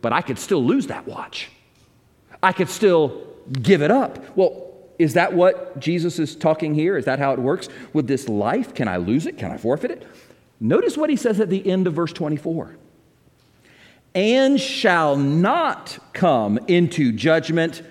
but 0.00 0.12
I 0.12 0.22
could 0.22 0.38
still 0.38 0.64
lose 0.64 0.86
that 0.88 1.06
watch. 1.06 1.50
I 2.42 2.52
could 2.52 2.68
still 2.68 3.26
give 3.52 3.82
it 3.82 3.90
up. 3.90 4.36
Well, 4.36 4.68
is 4.98 5.14
that 5.14 5.32
what 5.32 5.80
Jesus 5.80 6.18
is 6.18 6.36
talking 6.36 6.74
here? 6.74 6.96
Is 6.96 7.06
that 7.06 7.18
how 7.18 7.32
it 7.32 7.38
works 7.38 7.68
with 7.92 8.06
this 8.06 8.28
life? 8.28 8.74
Can 8.74 8.86
I 8.86 8.98
lose 8.98 9.26
it? 9.26 9.38
Can 9.38 9.50
I 9.50 9.56
forfeit 9.56 9.90
it? 9.90 10.06
Notice 10.60 10.96
what 10.96 11.10
he 11.10 11.16
says 11.16 11.40
at 11.40 11.48
the 11.48 11.66
end 11.66 11.86
of 11.86 11.94
verse 11.94 12.12
24 12.12 12.76
and 14.14 14.60
shall 14.60 15.16
not 15.16 15.98
come 16.12 16.58
into 16.66 17.12
judgment, 17.12 17.82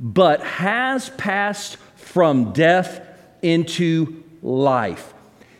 but 0.00 0.40
has 0.42 1.10
passed 1.10 1.76
from 1.96 2.52
death 2.52 3.00
into 3.42 4.22
life. 4.42 5.14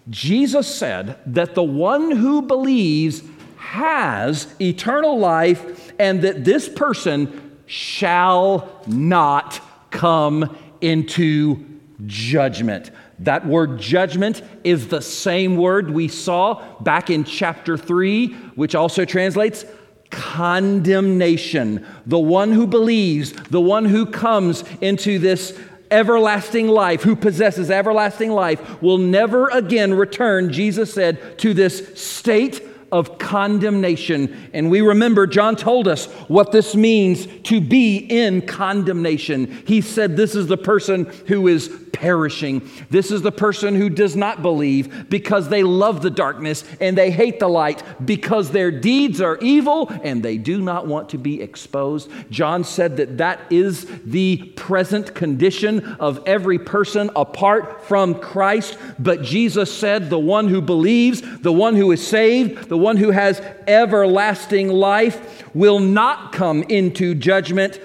Jesus 0.09 0.73
said 0.73 1.19
that 1.27 1.55
the 1.55 1.63
one 1.63 2.11
who 2.11 2.43
believes 2.43 3.23
has 3.57 4.47
eternal 4.61 5.19
life 5.19 5.93
and 5.99 6.23
that 6.23 6.45
this 6.45 6.69
person 6.69 7.59
shall 7.67 8.83
not 8.87 9.61
come 9.91 10.57
into 10.81 11.65
judgment. 12.07 12.91
That 13.19 13.47
word 13.47 13.79
judgment 13.79 14.43
is 14.65 14.89
the 14.89 15.03
same 15.03 15.57
word 15.57 15.91
we 15.91 16.09
saw 16.09 16.63
back 16.81 17.11
in 17.11 17.25
chapter 17.25 17.77
3, 17.77 18.29
which 18.55 18.75
also 18.75 19.05
translates 19.05 19.65
condemnation. 20.11 21.87
The 22.07 22.19
one 22.19 22.53
who 22.53 22.67
believes, 22.67 23.33
the 23.33 23.61
one 23.61 23.85
who 23.85 24.07
comes 24.07 24.65
into 24.81 25.19
this 25.19 25.59
everlasting 25.91 26.69
life, 26.69 27.03
who 27.03 27.17
possesses 27.17 27.71
everlasting 27.71 28.31
life, 28.31 28.83
will 28.83 28.99
never 28.99 29.49
again 29.49 29.95
return, 29.95 30.53
Jesus 30.53 30.93
said, 30.93 31.39
to 31.39 31.55
this 31.55 32.01
state 32.01 32.63
of 32.91 33.19
condemnation. 33.19 34.51
And 34.55 34.71
we 34.71 34.81
remember 34.81 35.27
John 35.27 35.57
told 35.57 35.89
us 35.89 36.07
what 36.29 36.53
this 36.53 36.75
means 36.75 37.27
to 37.45 37.61
be 37.61 37.99
in 37.99 38.43
condemnation. 38.43 39.63
He 39.67 39.81
said, 39.81 40.17
This 40.17 40.35
is 40.35 40.47
the 40.47 40.57
person 40.57 41.05
who 41.27 41.49
is 41.49 41.69
perishing. 41.99 42.71
This 42.91 43.11
is 43.11 43.23
the 43.23 43.33
person 43.33 43.75
who 43.75 43.91
does 43.91 44.15
not 44.15 44.41
believe 44.41 45.11
because 45.11 45.49
they 45.49 45.65
love 45.65 46.01
the 46.01 46.11
darkness 46.11 46.63
and 46.81 46.97
they 46.97 47.11
hate 47.11 47.41
the 47.41 47.49
light 47.49 47.83
because 48.07 48.51
their 48.51 48.71
deeds 48.71 49.21
are 49.21 49.37
evil 49.39 49.91
and 50.05 50.23
they 50.23 50.39
do 50.39 50.61
not 50.61 50.87
want 50.87 51.09
to 51.09 51.19
be 51.19 51.43
exposed. 51.43 52.09
John 52.31 52.63
said 52.63 52.99
that 52.99 53.19
that 53.19 53.41
is 53.51 53.87
the 54.05 54.37
present 54.55 55.13
condition 55.17 55.85
of 55.99 56.23
every 56.25 56.61
person 56.61 57.11
apart 57.17 57.85
from 57.87 58.15
Christ. 58.15 58.79
But 59.01 59.23
Jesus 59.23 59.77
said, 59.77 60.09
The 60.09 60.21
one 60.21 60.47
who 60.47 60.61
believes, 60.61 61.41
the 61.41 61.53
one 61.53 61.75
who 61.75 61.91
is 61.91 62.07
saved, 62.07 62.69
the 62.69 62.79
one 62.79 62.97
who 62.97 63.11
has 63.11 63.41
everlasting 63.67 64.69
life 64.69 65.53
will 65.53 65.81
not 65.81 66.33
come 66.33 66.63
into 66.63 67.17
judgment, 67.17 67.81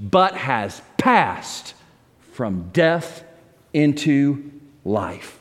but 0.00 0.34
has 0.36 0.80
passed 0.96 1.74
from 2.32 2.70
death 2.70 3.24
into 3.78 4.52
life. 4.84 5.38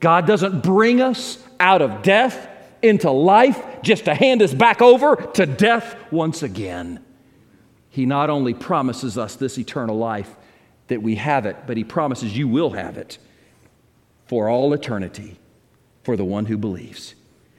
God 0.00 0.26
doesn't 0.26 0.62
bring 0.62 1.00
us 1.00 1.42
out 1.60 1.82
of 1.82 2.02
death 2.02 2.48
into 2.82 3.10
life 3.10 3.62
just 3.82 4.04
to 4.06 4.14
hand 4.14 4.42
us 4.42 4.54
back 4.54 4.80
over 4.80 5.16
to 5.16 5.46
death 5.46 5.96
once 6.10 6.42
again. 6.42 7.04
He 7.90 8.06
not 8.06 8.30
only 8.30 8.54
promises 8.54 9.16
us 9.16 9.36
this 9.36 9.58
eternal 9.58 9.96
life, 9.96 10.34
that 10.88 11.02
we 11.02 11.16
have 11.16 11.46
it, 11.46 11.56
but 11.66 11.76
He 11.76 11.84
promises 11.84 12.36
you 12.36 12.46
will 12.46 12.70
have 12.70 12.96
it 12.96 13.18
for 14.26 14.48
all 14.48 14.72
eternity 14.72 15.36
for 16.04 16.16
the 16.16 16.24
one 16.24 16.46
who 16.46 16.56
believes. 16.56 17.14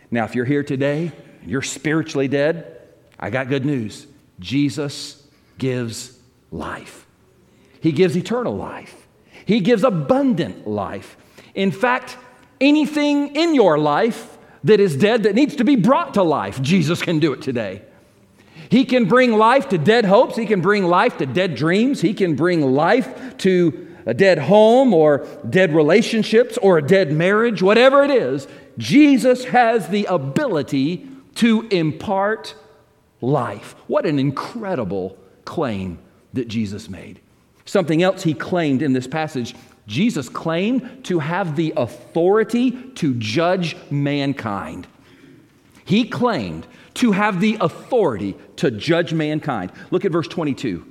Now, 0.10 0.24
if 0.24 0.36
you're 0.36 0.46
here 0.46 0.64
today, 0.64 1.12
and 1.42 1.52
you're 1.52 1.62
spiritually 1.62 2.28
dead, 2.28 2.82
I 3.20 3.30
got 3.30 3.50
good 3.50 3.66
news. 3.66 4.08
Jesus 4.40 5.28
gives 5.58 6.18
life. 6.52 7.06
He 7.82 7.92
gives 7.92 8.16
eternal 8.16 8.56
life. 8.56 9.07
He 9.48 9.62
gives 9.62 9.86
abundant 9.86 10.68
life. 10.68 11.16
In 11.56 11.72
fact, 11.72 12.18
anything 12.60 13.34
in 13.34 13.56
your 13.56 13.78
life 13.80 14.38
that 14.66 14.82
is 14.82 14.98
dead 14.98 15.24
that 15.24 15.36
needs 15.36 15.56
to 15.56 15.64
be 15.64 15.78
brought 15.78 16.16
to 16.16 16.22
life, 16.22 16.62
Jesus 16.62 17.02
can 17.02 17.20
do 17.20 17.32
it 17.32 17.42
today. 17.42 17.82
He 18.68 18.84
can 18.84 19.06
bring 19.06 19.32
life 19.38 19.70
to 19.70 19.78
dead 19.78 20.04
hopes. 20.04 20.36
He 20.36 20.46
can 20.46 20.60
bring 20.60 20.84
life 20.84 21.18
to 21.20 21.26
dead 21.26 21.56
dreams. 21.56 22.02
He 22.02 22.14
can 22.14 22.36
bring 22.36 22.74
life 22.74 23.38
to 23.38 23.88
a 24.06 24.14
dead 24.14 24.38
home 24.38 24.94
or 24.94 25.26
dead 25.50 25.74
relationships 25.74 26.58
or 26.58 26.78
a 26.78 26.86
dead 26.86 27.14
marriage, 27.14 27.62
whatever 27.62 28.04
it 28.04 28.12
is. 28.12 28.50
Jesus 28.78 29.46
has 29.46 29.88
the 29.88 30.04
ability 30.06 31.08
to 31.36 31.70
impart 31.72 32.54
life. 33.22 33.76
What 33.88 34.06
an 34.06 34.20
incredible 34.20 35.18
claim 35.46 36.00
that 36.34 36.50
Jesus 36.50 36.90
made. 36.90 37.22
Something 37.68 38.02
else 38.02 38.24
he 38.24 38.34
claimed 38.34 38.82
in 38.82 38.94
this 38.94 39.08
passage 39.08 39.54
Jesus 39.88 40.28
claimed 40.28 41.06
to 41.06 41.20
have 41.20 41.56
the 41.56 41.74
authority 41.78 42.72
to 42.96 43.14
judge 43.14 43.78
mankind. 43.90 44.86
He 45.86 46.06
claimed 46.06 46.68
to 46.96 47.14
have 47.14 47.40
the 47.40 47.58
authority 47.62 48.36
to 48.58 48.70
judge 48.70 49.14
mankind. 49.14 49.72
Look 49.92 50.04
at 50.04 50.12
verse 50.12 50.28
22. 50.28 50.86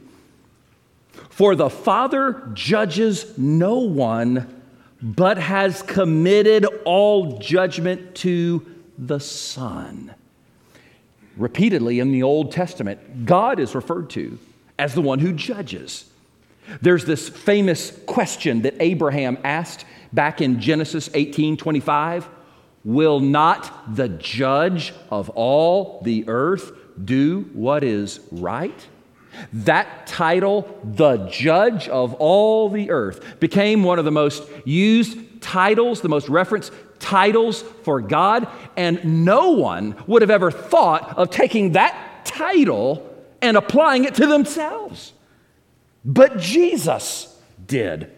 For 1.28 1.54
the 1.54 1.68
Father 1.68 2.48
judges 2.54 3.36
no 3.36 3.80
one, 3.80 4.62
but 5.02 5.36
has 5.36 5.82
committed 5.82 6.64
all 6.86 7.38
judgment 7.38 8.14
to 8.16 8.66
the 8.96 9.20
Son. 9.20 10.14
Repeatedly 11.36 12.00
in 12.00 12.12
the 12.12 12.22
Old 12.22 12.52
Testament, 12.52 13.26
God 13.26 13.60
is 13.60 13.74
referred 13.74 14.08
to 14.10 14.38
as 14.78 14.94
the 14.94 15.02
one 15.02 15.18
who 15.18 15.34
judges. 15.34 16.06
There's 16.80 17.04
this 17.04 17.28
famous 17.28 17.92
question 18.06 18.62
that 18.62 18.74
Abraham 18.80 19.38
asked 19.44 19.84
back 20.12 20.40
in 20.40 20.60
Genesis 20.60 21.10
18 21.14 21.56
25 21.56 22.28
Will 22.84 23.18
not 23.18 23.96
the 23.96 24.08
judge 24.08 24.94
of 25.10 25.28
all 25.30 26.00
the 26.02 26.24
earth 26.28 26.70
do 27.04 27.50
what 27.52 27.82
is 27.82 28.20
right? 28.30 28.86
That 29.52 30.06
title, 30.06 30.80
the 30.84 31.26
judge 31.26 31.88
of 31.88 32.14
all 32.14 32.68
the 32.68 32.90
earth, 32.90 33.40
became 33.40 33.82
one 33.82 33.98
of 33.98 34.04
the 34.04 34.12
most 34.12 34.44
used 34.64 35.42
titles, 35.42 36.00
the 36.00 36.08
most 36.08 36.28
referenced 36.28 36.72
titles 36.98 37.62
for 37.82 38.00
God, 38.00 38.48
and 38.76 39.24
no 39.24 39.50
one 39.50 39.96
would 40.06 40.22
have 40.22 40.30
ever 40.30 40.50
thought 40.50 41.18
of 41.18 41.30
taking 41.30 41.72
that 41.72 42.24
title 42.24 43.14
and 43.42 43.56
applying 43.56 44.04
it 44.04 44.14
to 44.14 44.26
themselves. 44.26 45.12
But 46.06 46.38
Jesus 46.38 47.36
did. 47.66 48.12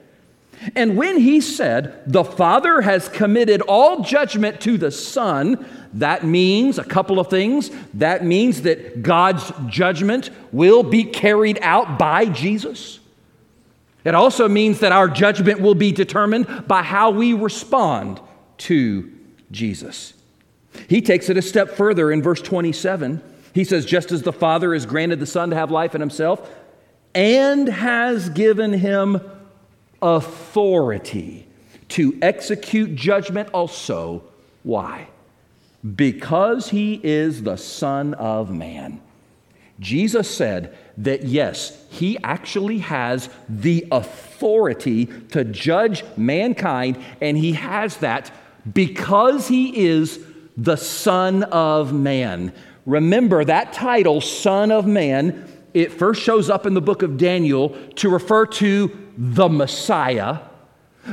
And 0.77 0.97
when 0.97 1.19
he 1.19 1.41
said, 1.41 2.03
The 2.07 2.25
Father 2.25 2.83
has 2.83 3.09
committed 3.09 3.63
all 3.63 4.03
judgment 4.03 4.61
to 4.63 4.77
the 4.77 4.91
Son, 4.91 5.67
that 5.95 6.25
means 6.25 6.79
a 6.79 6.85
couple 6.85 7.19
of 7.19 7.31
things. 7.31 7.71
That 7.95 8.25
means 8.25 8.63
that 8.63 9.03
God's 9.03 9.51
judgment 9.69 10.31
will 10.53 10.83
be 10.83 11.05
carried 11.05 11.59
out 11.63 11.99
by 11.99 12.27
Jesus. 12.27 13.01
It 14.05 14.15
also 14.15 14.49
means 14.49 14.81
that 14.81 14.93
our 14.93 15.09
judgment 15.09 15.61
will 15.61 15.75
be 15.75 15.93
determined 15.93 16.67
by 16.69 16.83
how 16.83 17.11
we 17.11 17.33
respond 17.33 18.21
to 18.59 19.11
Jesus. 19.51 20.13
He 20.89 21.01
takes 21.01 21.31
it 21.31 21.37
a 21.37 21.43
step 21.43 21.71
further 21.71 22.13
in 22.13 22.23
verse 22.23 22.43
27. 22.43 23.23
He 23.55 23.65
says, 23.65 23.87
Just 23.87 24.13
as 24.13 24.23
the 24.23 24.33
Father 24.33 24.75
has 24.75 24.87
granted 24.87 25.21
the 25.21 25.27
Son 25.27 25.51
to 25.51 25.57
have 25.57 25.71
life 25.71 25.95
in 25.95 26.01
himself 26.01 26.49
and 27.15 27.69
has 27.69 28.29
given 28.31 28.73
him 28.73 29.21
authority 30.01 31.47
to 31.89 32.19
execute 32.23 32.95
judgment 32.95 33.49
also. 33.53 34.23
Why? 34.63 35.09
Because 35.95 36.71
he 36.71 37.01
is 37.03 37.43
the 37.43 37.57
Son 37.57 38.15
of 38.15 38.51
Man. 38.51 39.01
Jesus 39.81 40.29
said 40.29 40.77
that 40.99 41.25
yes, 41.25 41.85
he 41.91 42.19
actually 42.25 42.79
has 42.79 43.29
the 43.49 43.87
authority 43.93 45.07
to 45.07 45.45
judge 45.45 46.05
mankind, 46.17 46.99
and 47.21 47.39
he 47.39 47.53
has 47.53 47.99
that 47.99 48.33
because 48.73 49.49
he 49.49 49.87
is 49.87 50.25
the 50.57 50.77
Son 50.77 51.45
of 51.45 51.93
Man. 51.93 52.53
Remember 52.85 53.45
that 53.45 53.73
title, 53.73 54.21
Son 54.21 54.73
of 54.73 54.87
Man, 54.87 55.47
it 55.75 55.93
first 55.93 56.23
shows 56.23 56.51
up 56.51 56.67
in 56.67 56.75
the 56.75 56.81
book 56.81 57.03
of 57.03 57.17
Daniel 57.17 57.77
to 57.97 58.09
refer 58.09 58.47
to 58.47 58.91
the 59.17 59.49
Messiah. 59.49 60.39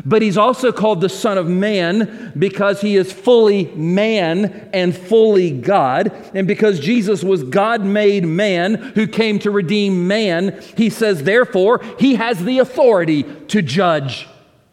But 0.03 0.21
he's 0.21 0.37
also 0.37 0.71
called 0.71 0.99
the 0.99 1.09
Son 1.09 1.37
of 1.37 1.47
Man 1.47 2.33
because 2.37 2.81
he 2.81 2.97
is 2.97 3.13
fully 3.13 3.65
man 3.75 4.69
and 4.73 4.95
fully 4.95 5.51
God. 5.51 6.11
And 6.33 6.47
because 6.47 6.79
Jesus 6.79 7.23
was 7.23 7.43
God 7.43 7.85
made 7.85 8.25
man 8.25 8.75
who 8.75 9.07
came 9.07 9.39
to 9.39 9.51
redeem 9.51 10.07
man, 10.07 10.61
he 10.75 10.89
says, 10.89 11.23
therefore, 11.23 11.81
he 11.97 12.15
has 12.15 12.43
the 12.43 12.59
authority 12.59 13.23
to 13.47 13.61
judge 13.61 14.27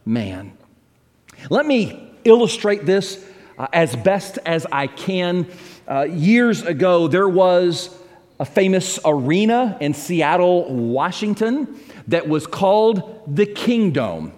man. 0.04 0.56
Let 1.50 1.66
me 1.66 2.10
illustrate 2.24 2.86
this 2.86 3.24
uh, 3.58 3.68
as 3.72 3.94
best 3.94 4.38
as 4.44 4.66
I 4.72 4.86
can. 4.86 5.46
Uh, 5.86 6.02
years 6.02 6.62
ago, 6.62 7.06
there 7.06 7.28
was 7.28 7.96
a 8.42 8.44
famous 8.44 8.98
arena 9.04 9.76
in 9.80 9.94
Seattle, 9.94 10.64
Washington, 10.74 11.78
that 12.08 12.28
was 12.28 12.44
called 12.44 13.22
the 13.32 13.46
Kingdome. 13.46 14.32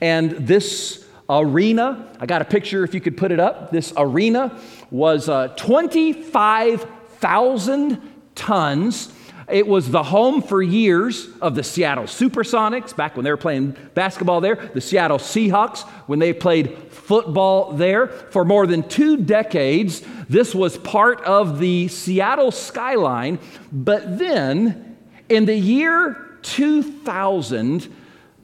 And 0.00 0.32
this 0.32 1.06
arena, 1.30 2.12
I 2.18 2.26
got 2.26 2.42
a 2.42 2.44
picture 2.44 2.82
if 2.82 2.94
you 2.94 3.00
could 3.00 3.16
put 3.16 3.30
it 3.30 3.38
up. 3.38 3.70
This 3.70 3.92
arena 3.96 4.60
was 4.90 5.28
uh, 5.28 5.54
25,000 5.56 8.02
tons. 8.34 9.12
It 9.48 9.68
was 9.68 9.88
the 9.88 10.02
home 10.02 10.42
for 10.42 10.60
years 10.60 11.28
of 11.40 11.54
the 11.54 11.62
Seattle 11.62 12.06
Supersonics 12.06 12.96
back 12.96 13.14
when 13.14 13.22
they 13.22 13.30
were 13.30 13.36
playing 13.36 13.76
basketball 13.94 14.40
there, 14.40 14.56
the 14.74 14.80
Seattle 14.80 15.18
Seahawks 15.18 15.82
when 16.08 16.18
they 16.18 16.32
played 16.32 16.83
football 17.04 17.72
there. 17.72 18.08
For 18.08 18.44
more 18.44 18.66
than 18.66 18.88
two 18.88 19.16
decades, 19.16 20.02
this 20.28 20.54
was 20.54 20.78
part 20.78 21.20
of 21.22 21.58
the 21.58 21.88
Seattle 21.88 22.50
skyline. 22.50 23.38
But 23.70 24.18
then 24.18 24.96
in 25.28 25.44
the 25.44 25.56
year 25.56 26.38
2000, 26.42 27.94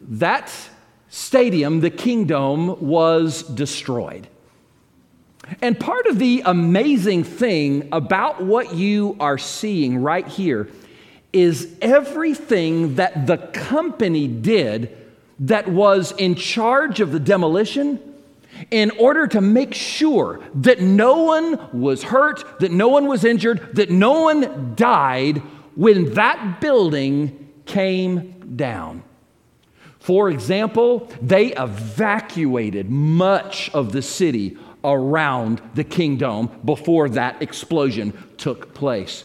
that 0.09 0.53
stadium, 1.09 1.81
the 1.81 1.91
Kingdome, 1.91 2.81
was 2.81 3.43
destroyed. 3.43 4.29
And 5.63 5.79
part 5.79 6.07
of 6.07 6.19
the 6.19 6.43
amazing 6.45 7.25
thing 7.25 7.89
about 7.93 8.43
what 8.43 8.75
you 8.75 9.17
are 9.19 9.39
seeing 9.39 9.99
right 9.99 10.27
here 10.27 10.69
is 11.33 11.77
everything 11.81 12.97
that 12.97 13.27
the 13.27 13.39
company 13.39 14.29
did 14.29 14.97
that 15.41 15.69
was 15.69 16.13
in 16.13 16.35
charge 16.35 17.01
of 17.01 17.13
the 17.13 17.21
demolition 17.21 17.99
in 18.71 18.91
order 18.93 19.27
to 19.27 19.41
make 19.41 19.75
sure 19.75 20.41
that 20.55 20.81
no 20.81 21.23
one 21.25 21.59
was 21.73 22.03
hurt, 22.03 22.61
that 22.61 22.73
no 22.73 22.89
one 22.89 23.07
was 23.07 23.25
injured, 23.25 23.75
that 23.77 23.91
no 23.91 24.23
one 24.23 24.75
died 24.75 25.39
when 25.77 26.15
that 26.15 26.61
building 26.61 27.53
came 27.67 28.57
down. 28.57 29.03
For 29.99 30.31
example, 30.31 31.11
they 31.21 31.53
evacuated 31.53 32.91
much 32.91 33.71
of 33.71 33.93
the 33.93 34.03
city 34.03 34.57
around 34.83 35.61
the 35.75 35.85
Kingdome 35.85 36.51
before 36.65 37.11
that 37.11 37.43
explosion 37.43 38.13
took 38.39 38.75
place. 38.75 39.25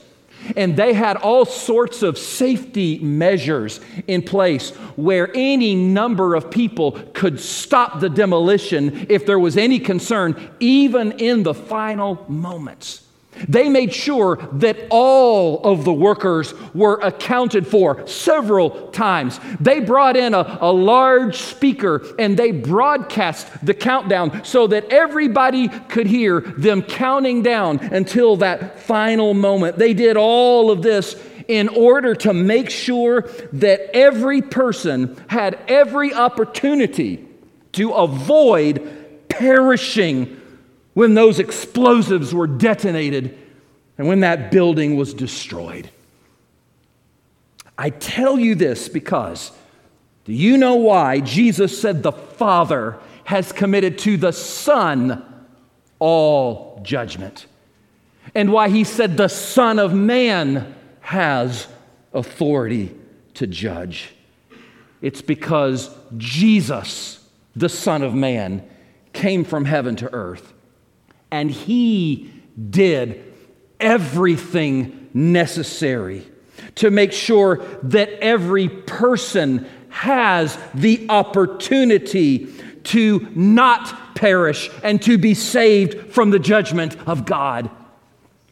And 0.55 0.75
they 0.75 0.93
had 0.93 1.17
all 1.17 1.45
sorts 1.45 2.03
of 2.03 2.17
safety 2.17 2.99
measures 2.99 3.79
in 4.07 4.21
place 4.21 4.71
where 4.95 5.31
any 5.35 5.75
number 5.75 6.35
of 6.35 6.51
people 6.51 6.93
could 7.13 7.39
stop 7.39 7.99
the 7.99 8.09
demolition 8.09 9.07
if 9.09 9.25
there 9.25 9.39
was 9.39 9.57
any 9.57 9.79
concern, 9.79 10.49
even 10.59 11.13
in 11.13 11.43
the 11.43 11.53
final 11.53 12.25
moments. 12.27 13.04
They 13.47 13.69
made 13.69 13.93
sure 13.93 14.37
that 14.53 14.77
all 14.89 15.63
of 15.63 15.85
the 15.85 15.93
workers 15.93 16.53
were 16.73 16.99
accounted 17.01 17.67
for 17.67 18.05
several 18.07 18.89
times. 18.89 19.39
They 19.59 19.79
brought 19.79 20.17
in 20.17 20.33
a, 20.33 20.57
a, 20.61 20.71
large 20.71 21.37
speaker 21.37 22.05
and 22.19 22.37
they 22.37 22.51
broadcast 22.51 23.65
the 23.65 23.73
countdown 23.73 24.43
so 24.43 24.67
that 24.67 24.91
everybody 24.91 25.67
could 25.67 26.07
hear 26.07 26.41
them 26.41 26.81
counting 26.81 27.41
down 27.41 27.79
until 27.79 28.37
that 28.37 28.79
final 28.79 29.33
moment. 29.33 29.77
They 29.77 29.93
did 29.93 30.17
all 30.17 30.71
of 30.71 30.81
this 30.81 31.15
in 31.47 31.69
order 31.69 32.15
to 32.15 32.33
make 32.33 32.69
sure 32.69 33.21
that 33.53 33.95
every 33.95 34.41
person 34.41 35.15
had 35.27 35.59
every 35.67 36.13
opportunity 36.13 37.27
to 37.73 37.91
avoid 37.91 39.27
perishing 39.29 40.41
when 40.95 41.13
those 41.13 41.39
explosives 41.39 42.33
were 42.33 42.47
detonated 42.47 43.37
and 43.97 44.07
when 44.07 44.21
that 44.21 44.49
building 44.49 44.95
was 44.95 45.13
destroyed. 45.13 45.89
I 47.77 47.89
tell 47.91 48.39
you 48.39 48.55
this 48.55 48.89
because 48.89 49.51
do 50.23 50.33
you 50.33 50.57
know 50.57 50.75
why 50.75 51.19
Jesus 51.19 51.79
said 51.79 52.01
the 52.01 52.13
Father 52.13 52.97
has 53.25 53.51
committed 53.51 53.99
to 53.99 54.17
the 54.17 54.31
Son 54.31 55.23
all 55.99 56.79
judgment? 56.81 57.45
And 58.33 58.51
why 58.51 58.69
he 58.69 58.85
said 58.85 59.17
the 59.17 59.27
Son 59.27 59.79
of 59.79 59.93
Man 59.93 60.73
has 61.01 61.67
authority 62.13 62.95
to 63.35 63.47
judge? 63.47 64.13
It's 65.01 65.21
because 65.21 65.93
Jesus, 66.17 67.19
the 67.53 67.69
Son 67.69 68.01
of 68.01 68.15
Man, 68.15 68.67
came 69.11 69.43
from 69.43 69.65
heaven 69.65 69.97
to 69.97 70.11
earth 70.13 70.53
and 71.35 71.51
he 71.51 72.31
did 72.69 73.21
everything 73.77 75.09
necessary 75.13 76.25
to 76.75 76.89
make 76.89 77.11
sure 77.11 77.57
that 77.83 78.09
every 78.21 78.69
person 78.69 79.67
has 79.89 80.57
the 80.73 81.05
opportunity 81.09 82.47
to 82.85 83.27
not 83.35 84.15
perish 84.15 84.69
and 84.81 85.01
to 85.01 85.17
be 85.17 85.33
saved 85.33 86.13
from 86.13 86.29
the 86.29 86.39
judgment 86.39 86.95
of 87.05 87.25
God. 87.25 87.69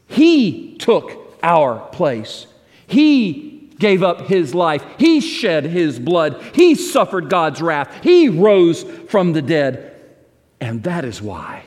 He 0.08 0.76
took 0.76 1.38
our 1.42 1.80
place. 1.92 2.48
He 2.86 3.72
gave 3.80 4.04
up 4.04 4.28
his 4.28 4.54
life. 4.54 4.84
He 4.98 5.22
shed 5.22 5.64
his 5.64 6.00
blood. 6.00 6.42
He 6.54 6.76
suffered 6.76 7.30
God's 7.30 7.62
wrath. 7.62 8.04
He 8.04 8.28
rose 8.28 8.84
from 9.08 9.32
the 9.32 9.42
dead. 9.42 9.96
And 10.60 10.84
that 10.84 11.06
is 11.06 11.22
why, 11.22 11.64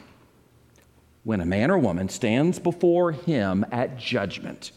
when 1.26 1.40
a 1.40 1.44
man 1.44 1.72
or 1.72 1.76
woman 1.76 2.08
stands 2.08 2.60
before 2.60 3.10
him 3.10 3.66
at 3.72 3.98
judgment, 3.98 4.70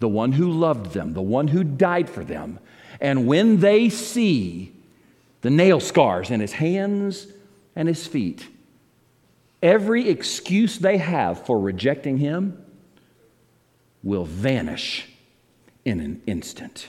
the 0.00 0.08
one 0.08 0.32
who 0.32 0.50
loved 0.50 0.92
them, 0.94 1.12
the 1.12 1.22
one 1.22 1.46
who 1.46 1.62
died 1.62 2.10
for 2.10 2.24
them. 2.24 2.58
And 3.00 3.24
when 3.28 3.60
they 3.60 3.88
see 3.88 4.72
the 5.42 5.50
nail 5.50 5.78
scars 5.78 6.32
in 6.32 6.40
his 6.40 6.54
hands 6.54 7.28
and 7.76 7.86
his 7.86 8.04
feet, 8.04 8.48
every 9.62 10.08
excuse 10.08 10.76
they 10.76 10.98
have 10.98 11.46
for 11.46 11.60
rejecting 11.60 12.18
him 12.18 12.60
will 14.02 14.24
vanish 14.24 15.08
in 15.84 16.00
an 16.00 16.20
instant. 16.26 16.88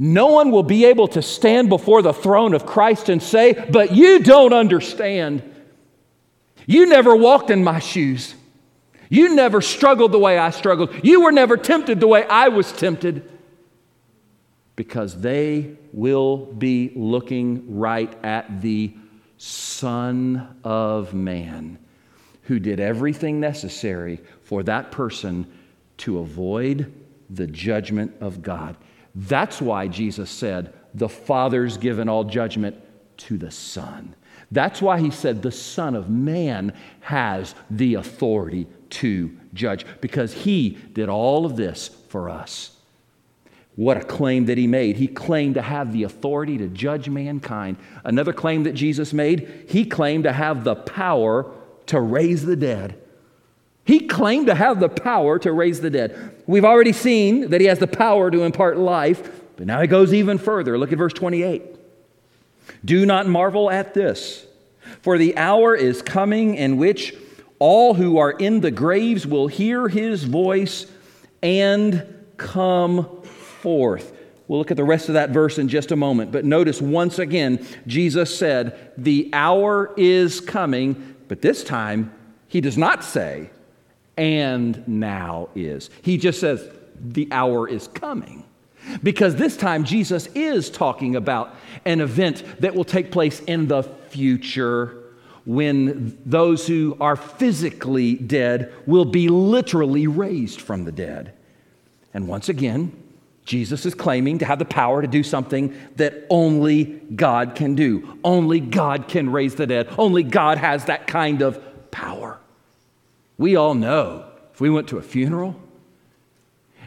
No 0.00 0.26
one 0.26 0.50
will 0.50 0.64
be 0.64 0.84
able 0.86 1.06
to 1.06 1.22
stand 1.22 1.68
before 1.68 2.02
the 2.02 2.12
throne 2.12 2.54
of 2.54 2.66
Christ 2.66 3.08
and 3.08 3.22
say, 3.22 3.52
But 3.70 3.94
you 3.94 4.18
don't 4.18 4.52
understand. 4.52 5.47
You 6.66 6.86
never 6.86 7.14
walked 7.14 7.50
in 7.50 7.64
my 7.64 7.78
shoes. 7.78 8.34
You 9.08 9.34
never 9.34 9.60
struggled 9.60 10.12
the 10.12 10.18
way 10.18 10.38
I 10.38 10.50
struggled. 10.50 10.94
You 11.02 11.22
were 11.22 11.32
never 11.32 11.56
tempted 11.56 12.00
the 12.00 12.06
way 12.06 12.26
I 12.26 12.48
was 12.48 12.72
tempted. 12.72 13.28
Because 14.76 15.20
they 15.20 15.76
will 15.92 16.36
be 16.36 16.92
looking 16.94 17.78
right 17.78 18.12
at 18.22 18.60
the 18.60 18.94
Son 19.38 20.56
of 20.62 21.14
Man 21.14 21.78
who 22.42 22.58
did 22.58 22.80
everything 22.80 23.40
necessary 23.40 24.20
for 24.42 24.62
that 24.62 24.90
person 24.90 25.46
to 25.98 26.18
avoid 26.18 26.92
the 27.30 27.46
judgment 27.46 28.14
of 28.20 28.42
God. 28.42 28.76
That's 29.14 29.60
why 29.60 29.88
Jesus 29.88 30.30
said, 30.30 30.72
The 30.94 31.08
Father's 31.08 31.76
given 31.76 32.08
all 32.08 32.24
judgment 32.24 32.76
to 33.18 33.36
the 33.36 33.50
Son. 33.50 34.14
That's 34.50 34.80
why 34.80 35.00
he 35.00 35.10
said, 35.10 35.42
The 35.42 35.52
Son 35.52 35.94
of 35.94 36.08
Man 36.08 36.72
has 37.00 37.54
the 37.70 37.94
authority 37.94 38.66
to 38.90 39.36
judge 39.52 39.84
because 40.00 40.32
he 40.32 40.70
did 40.70 41.08
all 41.08 41.44
of 41.44 41.56
this 41.56 41.88
for 42.08 42.30
us. 42.30 42.76
What 43.76 43.96
a 43.96 44.04
claim 44.04 44.46
that 44.46 44.58
he 44.58 44.66
made. 44.66 44.96
He 44.96 45.06
claimed 45.06 45.54
to 45.54 45.62
have 45.62 45.92
the 45.92 46.02
authority 46.02 46.58
to 46.58 46.66
judge 46.66 47.08
mankind. 47.08 47.76
Another 48.02 48.32
claim 48.32 48.64
that 48.64 48.72
Jesus 48.72 49.12
made, 49.12 49.66
he 49.68 49.84
claimed 49.84 50.24
to 50.24 50.32
have 50.32 50.64
the 50.64 50.74
power 50.74 51.52
to 51.86 52.00
raise 52.00 52.44
the 52.44 52.56
dead. 52.56 53.00
He 53.84 54.00
claimed 54.00 54.48
to 54.48 54.54
have 54.54 54.80
the 54.80 54.88
power 54.88 55.38
to 55.38 55.52
raise 55.52 55.80
the 55.80 55.90
dead. 55.90 56.42
We've 56.46 56.64
already 56.64 56.92
seen 56.92 57.50
that 57.50 57.60
he 57.60 57.68
has 57.68 57.78
the 57.78 57.86
power 57.86 58.30
to 58.30 58.42
impart 58.42 58.78
life, 58.78 59.30
but 59.56 59.66
now 59.66 59.80
he 59.80 59.86
goes 59.86 60.12
even 60.12 60.38
further. 60.38 60.76
Look 60.76 60.92
at 60.92 60.98
verse 60.98 61.12
28. 61.12 61.77
Do 62.84 63.06
not 63.06 63.26
marvel 63.26 63.70
at 63.70 63.94
this, 63.94 64.46
for 65.02 65.18
the 65.18 65.36
hour 65.36 65.74
is 65.74 66.02
coming 66.02 66.54
in 66.54 66.76
which 66.76 67.14
all 67.58 67.94
who 67.94 68.18
are 68.18 68.30
in 68.30 68.60
the 68.60 68.70
graves 68.70 69.26
will 69.26 69.48
hear 69.48 69.88
his 69.88 70.24
voice 70.24 70.86
and 71.42 72.04
come 72.36 73.22
forth. 73.22 74.12
We'll 74.46 74.58
look 74.58 74.70
at 74.70 74.76
the 74.76 74.84
rest 74.84 75.08
of 75.08 75.14
that 75.14 75.30
verse 75.30 75.58
in 75.58 75.68
just 75.68 75.92
a 75.92 75.96
moment. 75.96 76.32
But 76.32 76.44
notice 76.44 76.80
once 76.80 77.18
again, 77.18 77.66
Jesus 77.86 78.36
said, 78.36 78.92
The 78.96 79.28
hour 79.32 79.92
is 79.96 80.40
coming, 80.40 81.16
but 81.28 81.42
this 81.42 81.62
time 81.62 82.12
he 82.48 82.60
does 82.60 82.78
not 82.78 83.04
say, 83.04 83.50
and 84.16 84.86
now 84.88 85.50
is. 85.54 85.90
He 86.00 86.16
just 86.16 86.40
says, 86.40 86.66
The 86.98 87.28
hour 87.30 87.68
is 87.68 87.88
coming. 87.88 88.44
Because 89.02 89.36
this 89.36 89.56
time 89.56 89.84
Jesus 89.84 90.26
is 90.34 90.70
talking 90.70 91.16
about 91.16 91.54
an 91.84 92.00
event 92.00 92.44
that 92.60 92.74
will 92.74 92.84
take 92.84 93.10
place 93.10 93.40
in 93.40 93.68
the 93.68 93.82
future 93.82 95.02
when 95.44 96.18
those 96.26 96.66
who 96.66 96.96
are 97.00 97.16
physically 97.16 98.14
dead 98.14 98.72
will 98.86 99.06
be 99.06 99.28
literally 99.28 100.06
raised 100.06 100.60
from 100.60 100.84
the 100.84 100.92
dead. 100.92 101.32
And 102.12 102.28
once 102.28 102.48
again, 102.48 102.92
Jesus 103.46 103.86
is 103.86 103.94
claiming 103.94 104.38
to 104.40 104.44
have 104.44 104.58
the 104.58 104.66
power 104.66 105.00
to 105.00 105.08
do 105.08 105.22
something 105.22 105.74
that 105.96 106.26
only 106.28 106.84
God 107.16 107.54
can 107.54 107.74
do. 107.74 108.18
Only 108.22 108.60
God 108.60 109.08
can 109.08 109.32
raise 109.32 109.54
the 109.54 109.66
dead. 109.66 109.88
Only 109.96 110.22
God 110.22 110.58
has 110.58 110.84
that 110.84 111.06
kind 111.06 111.40
of 111.40 111.58
power. 111.90 112.38
We 113.38 113.56
all 113.56 113.72
know 113.72 114.26
if 114.52 114.60
we 114.60 114.68
went 114.68 114.88
to 114.88 114.98
a 114.98 115.02
funeral 115.02 115.58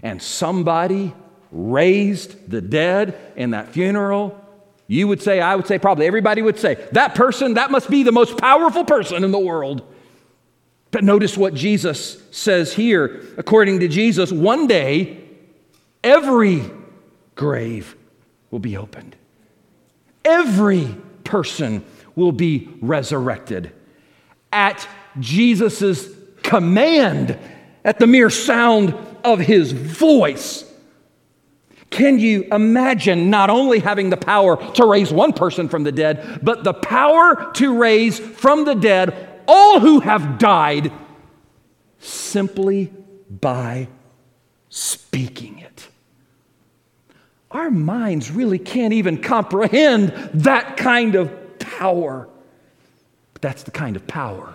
and 0.04 0.22
somebody 0.22 1.16
raised 1.52 2.50
the 2.50 2.62
dead 2.62 3.18
in 3.36 3.52
that 3.52 3.74
funeral, 3.74 4.38
you 4.88 5.08
would 5.08 5.22
say, 5.22 5.40
I 5.40 5.56
would 5.56 5.68
say, 5.68 5.80
probably 5.80 6.06
everybody 6.06 6.42
would 6.42 6.60
say, 6.60 6.76
that 6.92 7.16
person, 7.16 7.56
that 7.56 7.72
must 7.72 7.90
be 7.90 8.04
the 8.04 8.12
most 8.12 8.38
powerful 8.38 8.84
person 8.84 9.24
in 9.24 9.32
the 9.32 9.40
world. 9.40 9.84
But 10.92 11.04
notice 11.04 11.38
what 11.38 11.54
Jesus 11.54 12.22
says 12.32 12.74
here. 12.74 13.22
According 13.38 13.80
to 13.80 13.88
Jesus, 13.88 14.32
one 14.32 14.68
day, 14.68 15.24
every 16.04 16.64
grave 17.36 17.96
will 18.50 18.60
be 18.60 18.76
opened, 18.76 19.16
every 20.26 20.96
person 21.24 21.84
will 22.16 22.34
be 22.34 22.70
resurrected. 22.82 23.72
At 24.52 24.86
Jesus' 25.20 26.10
command, 26.44 27.38
at 27.86 28.00
the 28.00 28.08
mere 28.08 28.30
sound 28.30 28.94
of 29.24 29.40
his 29.40 29.72
voice, 29.72 30.70
can 31.92 32.20
you 32.20 32.44
imagine 32.52 33.30
not 33.30 33.50
only 33.50 33.80
having 33.80 34.10
the 34.10 34.18
power 34.18 34.56
to 34.74 34.86
raise 34.86 35.12
one 35.12 35.34
person 35.34 35.68
from 35.68 35.84
the 35.84 35.92
dead, 35.92 36.40
but 36.42 36.64
the 36.64 36.74
power 36.74 37.52
to 37.56 37.78
raise 37.78 38.18
from 38.18 38.64
the 38.64 38.74
dead 38.74 39.44
all 39.48 39.82
who 39.82 40.00
have 40.00 40.40
died 40.40 40.92
simply 42.00 42.94
by 43.30 43.90
speaking 44.70 45.60
it? 45.60 45.90
Our 47.52 47.70
minds 47.70 48.32
really 48.32 48.60
can't 48.60 48.94
even 48.94 49.22
comprehend 49.22 50.14
that 50.34 50.78
kind 50.78 51.16
of 51.16 51.60
power. 51.60 52.30
But 53.34 53.42
that's 53.42 53.64
the 53.64 53.72
kind 53.72 53.98
of 53.98 54.08
power 54.08 54.54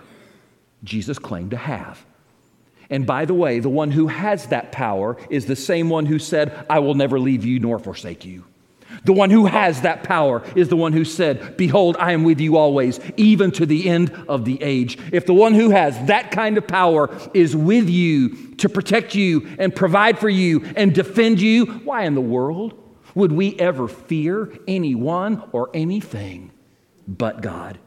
Jesus 0.83 1.19
claimed 1.19 1.51
to 1.51 1.57
have. 1.57 2.03
And 2.89 3.05
by 3.05 3.25
the 3.25 3.33
way, 3.33 3.59
the 3.59 3.69
one 3.69 3.91
who 3.91 4.07
has 4.07 4.47
that 4.47 4.71
power 4.71 5.17
is 5.29 5.45
the 5.45 5.55
same 5.55 5.89
one 5.89 6.05
who 6.05 6.19
said, 6.19 6.65
I 6.69 6.79
will 6.79 6.95
never 6.95 7.19
leave 7.19 7.43
you 7.43 7.59
nor 7.59 7.79
forsake 7.79 8.25
you. 8.25 8.45
The 9.03 9.13
one 9.13 9.29
who 9.29 9.45
has 9.45 9.81
that 9.81 10.03
power 10.03 10.43
is 10.55 10.69
the 10.69 10.77
one 10.77 10.93
who 10.93 11.03
said, 11.03 11.57
Behold, 11.57 11.97
I 11.99 12.13
am 12.13 12.23
with 12.23 12.39
you 12.39 12.57
always, 12.57 12.99
even 13.17 13.51
to 13.51 13.65
the 13.65 13.89
end 13.89 14.11
of 14.27 14.45
the 14.45 14.61
age. 14.61 14.97
If 15.11 15.25
the 15.25 15.33
one 15.33 15.53
who 15.53 15.69
has 15.71 16.07
that 16.07 16.31
kind 16.31 16.57
of 16.57 16.67
power 16.67 17.09
is 17.33 17.55
with 17.55 17.89
you 17.89 18.55
to 18.55 18.69
protect 18.69 19.13
you 19.15 19.47
and 19.59 19.75
provide 19.75 20.19
for 20.19 20.29
you 20.29 20.65
and 20.75 20.95
defend 20.95 21.41
you, 21.41 21.65
why 21.65 22.03
in 22.03 22.15
the 22.15 22.21
world 22.21 22.81
would 23.13 23.31
we 23.31 23.59
ever 23.59 23.87
fear 23.87 24.57
anyone 24.67 25.43
or 25.51 25.69
anything 25.73 26.51
but 27.07 27.41
God? 27.41 27.77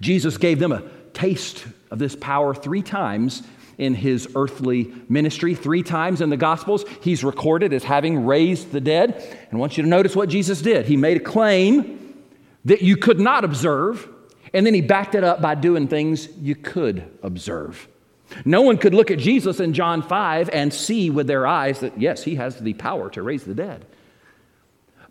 Jesus 0.00 0.36
gave 0.36 0.58
them 0.58 0.72
a 0.72 0.82
taste 1.12 1.66
of 1.90 1.98
this 1.98 2.16
power 2.16 2.54
three 2.54 2.82
times 2.82 3.42
in 3.78 3.94
his 3.94 4.28
earthly 4.34 4.92
ministry. 5.08 5.54
Three 5.54 5.82
times 5.82 6.20
in 6.20 6.30
the 6.30 6.36
Gospels, 6.36 6.84
he's 7.02 7.22
recorded 7.22 7.72
as 7.72 7.84
having 7.84 8.24
raised 8.24 8.72
the 8.72 8.80
dead. 8.80 9.14
And 9.14 9.52
I 9.52 9.56
want 9.56 9.76
you 9.76 9.82
to 9.82 9.88
notice 9.88 10.16
what 10.16 10.28
Jesus 10.28 10.62
did. 10.62 10.86
He 10.86 10.96
made 10.96 11.18
a 11.18 11.20
claim 11.20 12.22
that 12.64 12.82
you 12.82 12.96
could 12.96 13.20
not 13.20 13.44
observe, 13.44 14.08
and 14.52 14.66
then 14.66 14.74
he 14.74 14.80
backed 14.80 15.14
it 15.14 15.24
up 15.24 15.40
by 15.40 15.54
doing 15.54 15.88
things 15.88 16.28
you 16.38 16.54
could 16.54 17.08
observe. 17.22 17.86
No 18.44 18.62
one 18.62 18.76
could 18.76 18.94
look 18.94 19.10
at 19.10 19.18
Jesus 19.18 19.60
in 19.60 19.72
John 19.72 20.02
5 20.02 20.50
and 20.50 20.74
see 20.74 21.10
with 21.10 21.26
their 21.26 21.46
eyes 21.46 21.80
that, 21.80 22.00
yes, 22.00 22.24
he 22.24 22.34
has 22.36 22.58
the 22.58 22.74
power 22.74 23.08
to 23.10 23.22
raise 23.22 23.44
the 23.44 23.54
dead. 23.54 23.84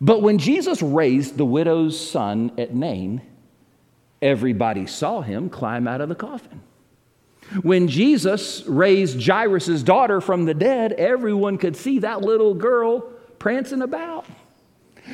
But 0.01 0.21
when 0.21 0.37
Jesus 0.37 0.81
raised 0.81 1.37
the 1.37 1.45
widow's 1.45 1.97
son 1.97 2.51
at 2.57 2.75
Nain, 2.75 3.21
everybody 4.21 4.85
saw 4.85 5.21
him 5.21 5.49
climb 5.49 5.87
out 5.87 6.01
of 6.01 6.09
the 6.09 6.15
coffin. 6.15 6.61
When 7.61 7.87
Jesus 7.87 8.63
raised 8.65 9.25
Jairus' 9.25 9.83
daughter 9.83 10.19
from 10.19 10.45
the 10.45 10.53
dead, 10.53 10.93
everyone 10.93 11.57
could 11.57 11.75
see 11.75 11.99
that 11.99 12.21
little 12.21 12.53
girl 12.53 13.01
prancing 13.39 13.81
about. 13.81 14.25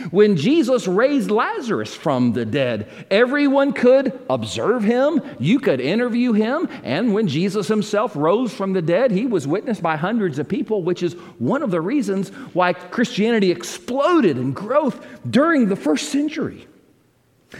When 0.09 0.37
Jesus 0.37 0.87
raised 0.87 1.29
Lazarus 1.29 1.93
from 1.93 2.31
the 2.31 2.45
dead, 2.45 2.87
everyone 3.11 3.73
could 3.73 4.17
observe 4.29 4.83
him, 4.83 5.21
you 5.37 5.59
could 5.59 5.81
interview 5.81 6.31
him, 6.31 6.69
and 6.83 7.13
when 7.13 7.27
Jesus 7.27 7.67
himself 7.67 8.15
rose 8.15 8.53
from 8.53 8.71
the 8.71 8.81
dead, 8.81 9.11
he 9.11 9.25
was 9.25 9.47
witnessed 9.47 9.83
by 9.83 9.97
hundreds 9.97 10.39
of 10.39 10.47
people, 10.47 10.81
which 10.83 11.03
is 11.03 11.13
one 11.39 11.61
of 11.61 11.71
the 11.71 11.81
reasons 11.81 12.29
why 12.53 12.71
Christianity 12.71 13.51
exploded 13.51 14.37
in 14.37 14.53
growth 14.53 15.05
during 15.29 15.67
the 15.67 15.75
first 15.75 16.09
century. 16.09 16.67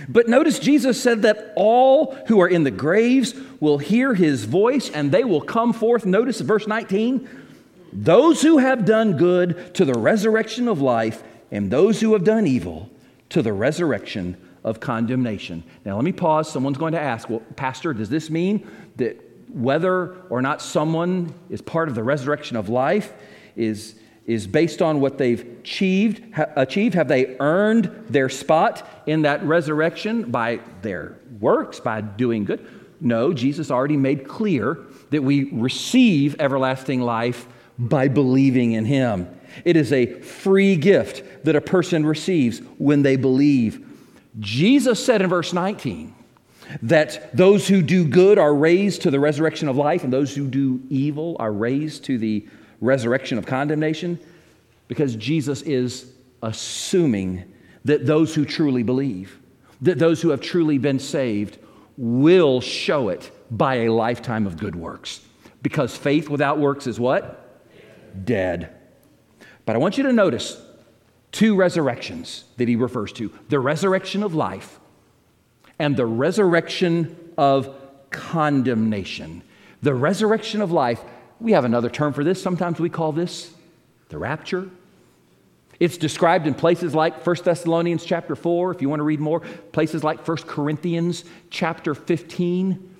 But 0.08 0.28
notice 0.28 0.60
Jesus 0.60 1.02
said 1.02 1.24
that 1.24 1.54
all 1.56 2.16
who 2.28 2.40
are 2.42 2.48
in 2.48 2.64
the 2.64 2.72
graves 2.72 3.34
will 3.60 3.78
hear 3.78 4.14
his 4.14 4.46
voice 4.46 4.90
and 4.90 5.12
they 5.12 5.24
will 5.24 5.42
come 5.42 5.74
forth. 5.74 6.06
Notice 6.06 6.40
verse 6.42 6.68
19 6.68 7.28
those 7.94 8.42
who 8.42 8.58
have 8.58 8.86
done 8.86 9.18
good 9.18 9.76
to 9.76 9.86
the 9.86 9.94
resurrection 9.94 10.68
of 10.68 10.82
life, 10.82 11.24
and 11.52 11.70
those 11.70 12.00
who 12.00 12.14
have 12.14 12.24
done 12.24 12.48
evil 12.48 12.90
to 13.30 13.42
the 13.42 13.52
resurrection 13.52 14.38
of 14.64 14.80
condemnation. 14.80 15.64
Now, 15.84 15.96
let 15.96 16.06
me 16.06 16.12
pause. 16.12 16.50
Someone's 16.50 16.78
going 16.78 16.94
to 16.94 17.00
ask, 17.00 17.30
well, 17.30 17.42
Pastor, 17.56 17.94
does 17.94 18.10
this 18.10 18.30
mean 18.30 18.66
that 18.96 19.20
whether 19.50 20.16
or 20.30 20.42
not 20.42 20.62
someone 20.62 21.34
is 21.50 21.62
part 21.62 21.90
of 21.90 21.96
the 21.96 22.04
resurrection 22.04 22.56
of 22.56 22.70
life 22.70 23.12
is, 23.56 23.96
is 24.26 24.48
based 24.48 24.82
on 24.82 25.02
what 25.02 25.18
they've 25.18 25.42
achieved, 25.60 26.34
ha- 26.34 26.48
achieved? 26.56 26.96
Have 26.96 27.08
they 27.08 27.36
earned 27.40 28.06
their 28.10 28.30
spot 28.30 28.88
in 29.06 29.24
that 29.24 29.44
resurrection 29.44 30.32
by 30.32 30.60
their 30.82 31.18
works, 31.40 31.80
by 31.80 32.02
doing 32.02 32.46
good? 32.46 32.66
No, 33.00 33.34
Jesus 33.34 33.72
already 33.72 33.98
made 33.98 34.28
clear 34.28 34.78
that 35.10 35.24
we 35.24 35.46
receive 35.52 36.40
everlasting 36.40 37.02
life 37.02 37.48
by 37.80 38.08
believing 38.08 38.74
in 38.74 38.86
Him. 38.86 39.28
It 39.66 39.76
is 39.76 39.92
a 39.92 40.20
free 40.22 40.76
gift 40.76 41.44
that 41.44 41.56
a 41.56 41.62
person 41.62 42.06
receives 42.06 42.60
when 42.78 43.02
they 43.02 43.16
believe. 43.16 43.88
Jesus 44.40 45.04
said 45.04 45.22
in 45.22 45.30
verse 45.30 45.52
19 45.52 46.14
that 46.84 47.36
those 47.36 47.68
who 47.68 47.82
do 47.82 48.08
good 48.08 48.38
are 48.38 48.54
raised 48.54 49.02
to 49.02 49.12
the 49.12 49.20
resurrection 49.20 49.68
of 49.68 49.76
life, 49.76 50.04
and 50.04 50.14
those 50.14 50.36
who 50.36 50.48
do 50.48 50.82
evil 50.90 51.36
are 51.40 51.52
raised 51.52 52.06
to 52.06 52.18
the 52.18 52.48
resurrection 52.82 53.38
of 53.38 53.46
condemnation, 53.46 54.20
because 54.88 55.16
Jesus 55.16 55.62
is 55.62 56.12
assuming 56.44 57.46
that 57.86 58.06
those 58.06 58.36
who 58.36 58.44
truly 58.44 58.84
believe, 58.84 59.40
that 59.82 60.00
those 60.00 60.22
who 60.22 60.30
have 60.30 60.42
truly 60.42 60.78
been 60.78 61.00
saved, 61.00 61.58
will 61.98 62.60
show 62.62 63.10
it 63.10 63.32
by 63.50 63.76
a 63.76 63.94
lifetime 63.94 64.48
of 64.48 64.58
good 64.58 64.76
works. 64.76 65.22
Because 65.62 65.96
faith 65.96 66.30
without 66.30 66.58
works 66.60 66.88
is 66.88 67.00
what? 67.00 67.64
Dead. 68.26 68.76
But 69.66 69.76
I 69.76 69.80
want 69.80 69.98
you 69.98 70.04
to 70.04 70.14
notice 70.14 70.60
two 71.32 71.56
resurrections 71.56 72.46
that 72.58 72.68
he 72.68 72.76
refers 72.76 73.14
to 73.14 73.32
the 73.50 73.60
resurrection 73.60 74.24
of 74.24 74.34
life 74.34 74.80
and 75.80 75.96
the 75.96 76.06
resurrection 76.06 77.16
of 77.38 77.76
condemnation. 78.10 79.44
The 79.82 79.94
resurrection 79.94 80.62
of 80.62 80.72
life, 80.72 81.02
we 81.42 81.54
have 81.54 81.66
another 81.66 81.90
term 81.90 82.14
for 82.14 82.24
this. 82.24 82.42
Sometimes 82.42 82.80
we 82.80 82.90
call 82.90 83.12
this 83.12 83.54
the 84.10 84.18
rapture. 84.18 84.70
It's 85.80 85.98
described 85.98 86.46
in 86.46 86.54
places 86.54 86.94
like 86.94 87.26
1 87.26 87.36
Thessalonians 87.44 88.06
chapter 88.06 88.36
4, 88.36 88.72
if 88.72 88.82
you 88.84 88.90
want 88.90 89.00
to 89.00 89.04
read 89.04 89.20
more, 89.20 89.40
places 89.40 90.04
like 90.04 90.28
1 90.28 90.38
Corinthians 90.38 91.26
chapter 91.50 91.96
15. 91.96 92.91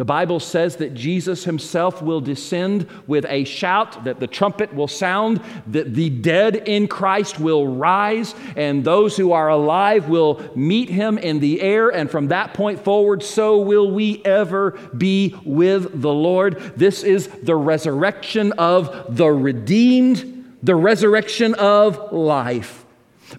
The 0.00 0.06
Bible 0.06 0.40
says 0.40 0.76
that 0.76 0.94
Jesus 0.94 1.44
himself 1.44 2.00
will 2.00 2.22
descend 2.22 2.88
with 3.06 3.26
a 3.28 3.44
shout, 3.44 4.04
that 4.04 4.18
the 4.18 4.26
trumpet 4.26 4.72
will 4.72 4.88
sound, 4.88 5.42
that 5.66 5.92
the 5.92 6.08
dead 6.08 6.56
in 6.56 6.88
Christ 6.88 7.38
will 7.38 7.66
rise, 7.66 8.34
and 8.56 8.82
those 8.82 9.18
who 9.18 9.32
are 9.32 9.50
alive 9.50 10.08
will 10.08 10.40
meet 10.56 10.88
him 10.88 11.18
in 11.18 11.40
the 11.40 11.60
air. 11.60 11.90
And 11.90 12.10
from 12.10 12.28
that 12.28 12.54
point 12.54 12.82
forward, 12.82 13.22
so 13.22 13.60
will 13.60 13.90
we 13.90 14.24
ever 14.24 14.70
be 14.96 15.36
with 15.44 16.00
the 16.00 16.14
Lord. 16.14 16.56
This 16.76 17.02
is 17.02 17.26
the 17.42 17.56
resurrection 17.56 18.52
of 18.52 19.14
the 19.14 19.30
redeemed, 19.30 20.56
the 20.62 20.76
resurrection 20.76 21.52
of 21.56 22.10
life. 22.10 22.86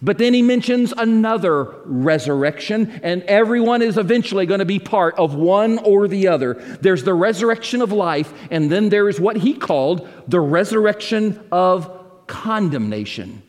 But 0.02 0.18
then 0.18 0.34
he 0.34 0.42
mentions 0.42 0.94
another 0.96 1.64
resurrection, 1.86 3.00
and 3.04 3.24
everyone 3.24 3.82
is 3.82 3.98
eventually 3.98 4.46
going 4.46 4.60
to 4.60 4.66
be 4.66 4.80
part 4.80 5.16
of 5.18 5.36
one 5.36 5.80
or 5.80 6.08
the 6.08 6.28
other. 6.28 6.54
There's 6.54 7.04
the 7.04 7.14
resurrection 7.14 7.82
of 7.82 7.92
life, 7.92 8.34
and 8.50 8.72
then 8.72 8.90
there 8.90 9.10
is 9.10 9.20
what 9.20 9.38
he 9.38 9.54
called 9.54 10.08
the 10.28 10.40
resurrection 10.40 11.46
of 11.52 12.28
condemnation. 12.28 13.42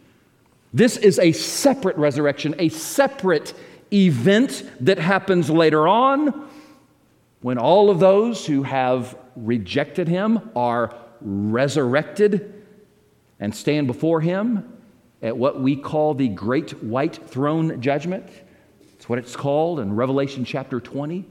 This 0.74 0.96
is 0.96 1.18
a 1.18 1.32
separate 1.32 1.96
resurrection, 1.96 2.54
a 2.58 2.70
separate 2.70 3.54
event 3.92 4.64
that 4.80 4.98
happens 4.98 5.50
later 5.50 5.86
on 5.86 6.48
when 7.42 7.58
all 7.58 7.90
of 7.90 8.00
those 8.00 8.46
who 8.46 8.62
have 8.62 9.16
rejected 9.36 10.08
him 10.08 10.50
are 10.56 10.94
resurrected 11.20 12.64
and 13.38 13.54
stand 13.54 13.86
before 13.86 14.20
him 14.20 14.71
at 15.22 15.36
what 15.36 15.60
we 15.60 15.76
call 15.76 16.14
the 16.14 16.28
Great 16.28 16.82
White 16.82 17.28
Throne 17.28 17.80
Judgment. 17.80 18.26
It's 18.94 19.08
what 19.08 19.18
it's 19.18 19.36
called 19.36 19.80
in 19.80 19.94
Revelation 19.94 20.44
chapter 20.44 20.80
20. 20.80 21.24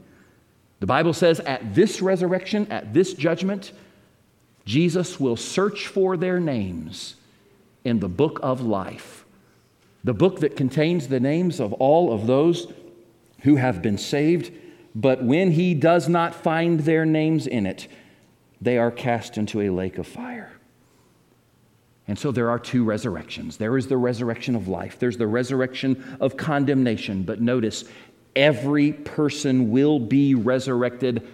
The 0.80 0.86
Bible 0.86 1.12
says, 1.12 1.38
at 1.40 1.74
this 1.74 2.02
resurrection, 2.02 2.66
at 2.70 2.92
this 2.92 3.14
judgment, 3.14 3.72
Jesus 4.64 5.20
will 5.20 5.36
search 5.36 5.86
for 5.86 6.16
their 6.16 6.40
names 6.40 7.14
in 7.84 8.00
the 8.00 8.08
book 8.08 8.40
of 8.42 8.60
life, 8.60 9.24
the 10.04 10.14
book 10.14 10.40
that 10.40 10.56
contains 10.56 11.08
the 11.08 11.20
names 11.20 11.60
of 11.60 11.72
all 11.74 12.12
of 12.12 12.26
those 12.26 12.72
who 13.40 13.56
have 13.56 13.82
been 13.82 13.98
saved. 13.98 14.52
But 14.94 15.22
when 15.22 15.52
he 15.52 15.74
does 15.74 16.08
not 16.08 16.34
find 16.34 16.80
their 16.80 17.04
names 17.04 17.46
in 17.46 17.66
it, 17.66 17.88
they 18.60 18.78
are 18.78 18.90
cast 18.90 19.36
into 19.36 19.60
a 19.60 19.70
lake 19.70 19.98
of 19.98 20.06
fire. 20.06 20.52
And 22.08 22.18
so 22.18 22.32
there 22.32 22.50
are 22.50 22.58
two 22.58 22.84
resurrections. 22.84 23.56
There 23.56 23.76
is 23.76 23.86
the 23.86 23.96
resurrection 23.96 24.56
of 24.56 24.68
life, 24.68 24.98
there's 24.98 25.18
the 25.18 25.26
resurrection 25.26 26.16
of 26.20 26.36
condemnation. 26.36 27.22
But 27.22 27.40
notice, 27.40 27.84
every 28.34 28.92
person 28.92 29.70
will 29.70 29.98
be 29.98 30.34
resurrected 30.34 31.28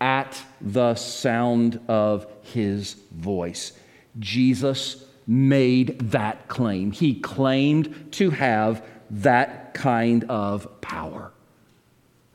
at 0.00 0.40
the 0.60 0.94
sound 0.94 1.80
of 1.88 2.26
his 2.42 2.96
voice. 3.12 3.72
Jesus 4.18 5.04
made 5.26 5.98
that 6.10 6.48
claim. 6.48 6.92
He 6.92 7.14
claimed 7.14 8.12
to 8.12 8.30
have 8.30 8.84
that 9.10 9.74
kind 9.74 10.24
of 10.24 10.80
power. 10.80 11.32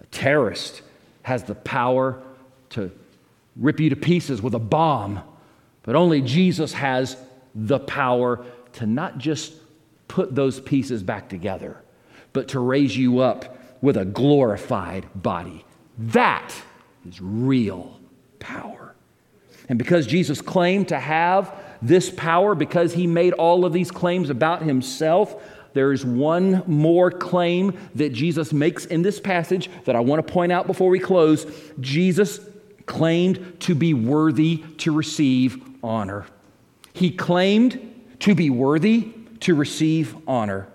A 0.02 0.06
terrorist 0.08 0.82
has 1.24 1.44
the 1.44 1.56
power 1.56 2.22
to 2.72 2.92
rip 3.56 3.80
you 3.80 3.90
to 3.90 3.96
pieces 3.96 4.42
with 4.42 4.54
a 4.54 4.60
bomb, 4.60 5.22
but 5.84 5.96
only 5.96 6.22
Jesus 6.22 6.74
has 6.74 7.16
the 7.56 7.80
power 7.80 8.46
to 8.74 8.86
not 8.86 9.18
just 9.18 9.54
put 10.08 10.36
those 10.36 10.60
pieces 10.60 11.04
back 11.04 11.30
together, 11.30 11.82
but 12.34 12.50
to 12.50 12.60
raise 12.60 12.96
you 12.96 13.20
up 13.20 13.58
with 13.82 13.98
a 13.98 14.06
glorified 14.06 15.08
body. 15.16 15.66
That 15.98 16.54
is 17.08 17.20
real 17.22 18.00
power. 18.40 18.96
And 19.70 19.78
because 19.78 20.06
Jesus 20.06 20.42
claimed 20.42 20.90
to 20.90 21.00
have 21.00 21.54
this 21.82 22.10
power, 22.10 22.56
because 22.56 22.94
he 22.94 23.08
made 23.08 23.34
all 23.34 23.66
of 23.66 23.74
these 23.74 23.90
claims 23.90 24.30
about 24.30 24.62
himself, 24.62 25.42
there 25.74 25.94
is 25.94 26.06
one 26.06 26.64
more 26.68 27.10
claim 27.10 27.78
that 27.96 28.12
Jesus 28.12 28.52
makes 28.52 28.86
in 28.86 29.02
this 29.02 29.20
passage 29.20 29.70
that 29.86 29.96
I 29.96 30.02
want 30.02 30.26
to 30.26 30.34
point 30.34 30.52
out 30.52 30.68
before 30.68 30.90
we 30.90 31.00
close. 31.00 31.46
Jesus 31.80 32.40
claimed 32.86 33.62
to 33.62 33.74
be 33.74 33.94
worthy 33.94 34.64
to 34.80 34.92
receive 34.92 35.62
honor. 35.82 36.26
He 36.94 37.12
claimed 37.12 38.16
to 38.20 38.36
be 38.36 38.50
worthy 38.50 39.12
to 39.42 39.56
receive 39.56 40.16
honor. 40.28 40.68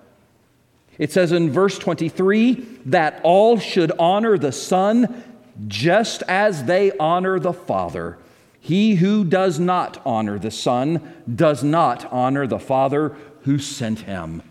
It 0.98 1.12
says 1.12 1.32
in 1.32 1.50
verse 1.50 1.78
23 1.78 2.54
that 2.86 3.20
all 3.22 3.58
should 3.58 3.92
honor 3.98 4.38
the 4.38 4.52
Son 4.52 5.22
just 5.68 6.22
as 6.28 6.64
they 6.64 6.92
honor 6.98 7.38
the 7.38 7.52
Father. 7.52 8.18
He 8.60 8.96
who 8.96 9.24
does 9.24 9.58
not 9.58 10.00
honor 10.04 10.38
the 10.38 10.50
Son 10.50 11.14
does 11.32 11.62
not 11.62 12.10
honor 12.12 12.46
the 12.46 12.58
Father 12.58 13.16
who 13.42 13.58
sent 13.58 14.00
him. 14.00 14.42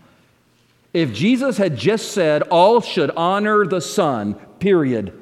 If 0.94 1.12
Jesus 1.12 1.58
had 1.58 1.76
just 1.76 2.12
said, 2.12 2.42
All 2.44 2.80
should 2.80 3.10
honor 3.10 3.66
the 3.66 3.82
Son, 3.82 4.34
period, 4.58 5.12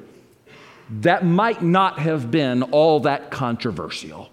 that 0.89 1.25
might 1.25 1.61
not 1.61 1.99
have 1.99 2.31
been 2.31 2.63
all 2.63 3.01
that 3.01 3.31
controversial. 3.31 4.29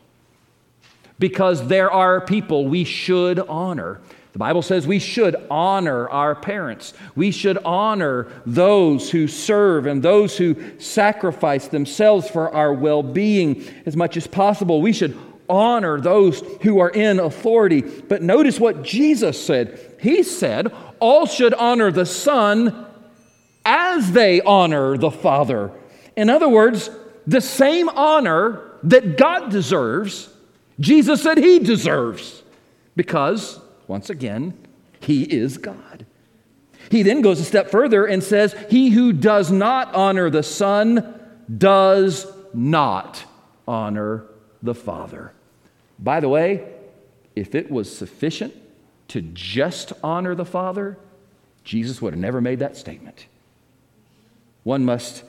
Because 1.22 1.68
there 1.68 1.88
are 1.88 2.20
people 2.20 2.66
we 2.66 2.82
should 2.82 3.38
honor. 3.38 4.00
The 4.32 4.40
Bible 4.40 4.60
says 4.60 4.88
we 4.88 4.98
should 4.98 5.36
honor 5.48 6.10
our 6.10 6.34
parents. 6.34 6.94
We 7.14 7.30
should 7.30 7.58
honor 7.64 8.26
those 8.44 9.08
who 9.08 9.28
serve 9.28 9.86
and 9.86 10.02
those 10.02 10.36
who 10.36 10.56
sacrifice 10.80 11.68
themselves 11.68 12.28
for 12.28 12.52
our 12.52 12.74
well 12.74 13.04
being 13.04 13.62
as 13.86 13.94
much 13.94 14.16
as 14.16 14.26
possible. 14.26 14.82
We 14.82 14.92
should 14.92 15.16
honor 15.48 16.00
those 16.00 16.40
who 16.62 16.80
are 16.80 16.90
in 16.90 17.20
authority. 17.20 17.82
But 17.82 18.22
notice 18.22 18.58
what 18.58 18.82
Jesus 18.82 19.40
said. 19.40 19.78
He 20.00 20.24
said, 20.24 20.74
All 20.98 21.26
should 21.26 21.54
honor 21.54 21.92
the 21.92 22.04
Son 22.04 22.84
as 23.64 24.10
they 24.10 24.40
honor 24.40 24.96
the 24.96 25.12
Father. 25.12 25.70
In 26.16 26.28
other 26.28 26.48
words, 26.48 26.90
the 27.28 27.40
same 27.40 27.88
honor 27.90 28.72
that 28.82 29.16
God 29.16 29.52
deserves, 29.52 30.28
Jesus 30.82 31.22
said 31.22 31.38
He 31.38 31.58
deserves 31.58 32.42
because 32.96 33.58
once 33.86 34.10
again, 34.10 34.54
he 35.00 35.24
is 35.24 35.58
God. 35.58 36.06
He 36.90 37.02
then 37.02 37.20
goes 37.20 37.40
a 37.40 37.44
step 37.44 37.70
further 37.70 38.06
and 38.06 38.22
says, 38.22 38.54
He 38.70 38.90
who 38.90 39.12
does 39.12 39.50
not 39.50 39.94
honor 39.94 40.30
the 40.30 40.42
Son 40.42 41.20
does 41.58 42.26
not 42.54 43.24
honor 43.66 44.24
the 44.62 44.74
Father. 44.74 45.32
By 45.98 46.20
the 46.20 46.28
way, 46.28 46.68
if 47.34 47.54
it 47.54 47.70
was 47.70 47.94
sufficient 47.94 48.54
to 49.08 49.20
just 49.20 49.92
honor 50.02 50.34
the 50.34 50.44
Father, 50.44 50.98
Jesus 51.64 52.00
would 52.02 52.12
have 52.12 52.20
never 52.20 52.40
made 52.40 52.58
that 52.60 52.76
statement. 52.76 53.26
One 54.64 54.84
must 54.84 55.24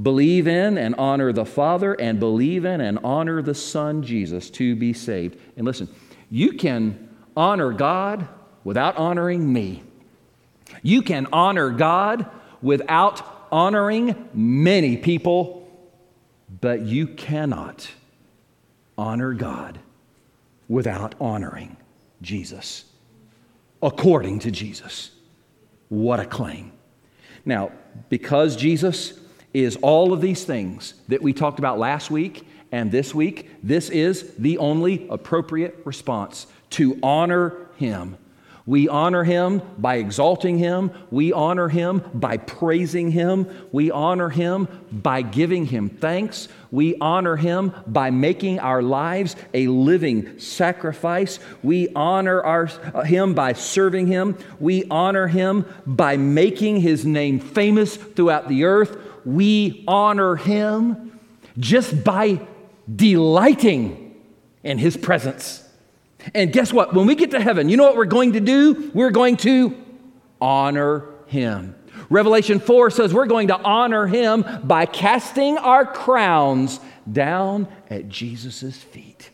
believe 0.00 0.46
in 0.46 0.78
and 0.78 0.94
honor 0.96 1.32
the 1.32 1.44
Father 1.44 1.94
and 1.94 2.20
believe 2.20 2.64
in 2.64 2.80
and 2.80 2.98
honor 3.02 3.42
the 3.42 3.54
Son, 3.54 4.02
Jesus, 4.02 4.50
to 4.50 4.76
be 4.76 4.92
saved. 4.92 5.38
And 5.56 5.64
listen, 5.64 5.88
you 6.30 6.52
can 6.52 7.08
honor 7.36 7.72
God 7.72 8.28
without 8.64 8.96
honoring 8.96 9.52
me. 9.52 9.82
You 10.82 11.02
can 11.02 11.26
honor 11.32 11.70
God 11.70 12.26
without 12.60 13.22
honoring 13.50 14.28
many 14.34 14.96
people, 14.96 15.68
but 16.60 16.82
you 16.82 17.06
cannot 17.06 17.90
honor 18.96 19.32
God 19.32 19.78
without 20.68 21.14
honoring 21.20 21.76
Jesus, 22.20 22.84
according 23.82 24.40
to 24.40 24.50
Jesus. 24.50 25.10
What 25.88 26.20
a 26.20 26.26
claim. 26.26 26.72
Now, 27.44 27.72
because 28.10 28.56
Jesus 28.56 29.18
is 29.58 29.76
all 29.82 30.12
of 30.12 30.20
these 30.20 30.44
things 30.44 30.94
that 31.08 31.22
we 31.22 31.32
talked 31.32 31.58
about 31.58 31.78
last 31.78 32.10
week 32.10 32.46
and 32.70 32.92
this 32.92 33.14
week, 33.14 33.50
this 33.62 33.88
is 33.88 34.34
the 34.34 34.58
only 34.58 35.06
appropriate 35.08 35.80
response 35.84 36.46
to 36.70 36.98
honor 37.02 37.54
him. 37.76 38.18
We 38.66 38.86
honor 38.86 39.24
him 39.24 39.62
by 39.78 39.94
exalting 39.94 40.58
him. 40.58 40.90
We 41.10 41.32
honor 41.32 41.70
him 41.70 42.02
by 42.12 42.36
praising 42.36 43.10
him. 43.10 43.48
We 43.72 43.90
honor 43.90 44.28
him 44.28 44.68
by 44.92 45.22
giving 45.22 45.64
him 45.64 45.88
thanks. 45.88 46.48
We 46.70 46.94
honor 47.00 47.36
him 47.36 47.72
by 47.86 48.10
making 48.10 48.58
our 48.58 48.82
lives 48.82 49.36
a 49.54 49.68
living 49.68 50.38
sacrifice. 50.38 51.38
We 51.62 51.88
honor 51.96 52.42
our, 52.42 52.68
uh, 52.92 53.04
him 53.04 53.32
by 53.32 53.54
serving 53.54 54.08
him. 54.08 54.36
We 54.60 54.84
honor 54.90 55.28
him 55.28 55.64
by 55.86 56.18
making 56.18 56.82
his 56.82 57.06
name 57.06 57.40
famous 57.40 57.96
throughout 57.96 58.48
the 58.48 58.64
earth. 58.64 58.98
We 59.24 59.84
honor 59.86 60.36
him 60.36 61.18
just 61.58 62.04
by 62.04 62.46
delighting 62.94 64.20
in 64.62 64.78
his 64.78 64.96
presence. 64.96 65.64
And 66.34 66.52
guess 66.52 66.72
what? 66.72 66.94
When 66.94 67.06
we 67.06 67.14
get 67.14 67.30
to 67.32 67.40
heaven, 67.40 67.68
you 67.68 67.76
know 67.76 67.84
what 67.84 67.96
we're 67.96 68.04
going 68.06 68.32
to 68.32 68.40
do? 68.40 68.90
We're 68.94 69.10
going 69.10 69.36
to 69.38 69.76
honor 70.40 71.06
him. 71.26 71.74
Revelation 72.10 72.60
4 72.60 72.90
says 72.90 73.12
we're 73.12 73.26
going 73.26 73.48
to 73.48 73.58
honor 73.58 74.06
him 74.06 74.44
by 74.64 74.86
casting 74.86 75.58
our 75.58 75.84
crowns 75.84 76.80
down 77.10 77.68
at 77.90 78.08
Jesus' 78.08 78.76
feet. 78.76 79.30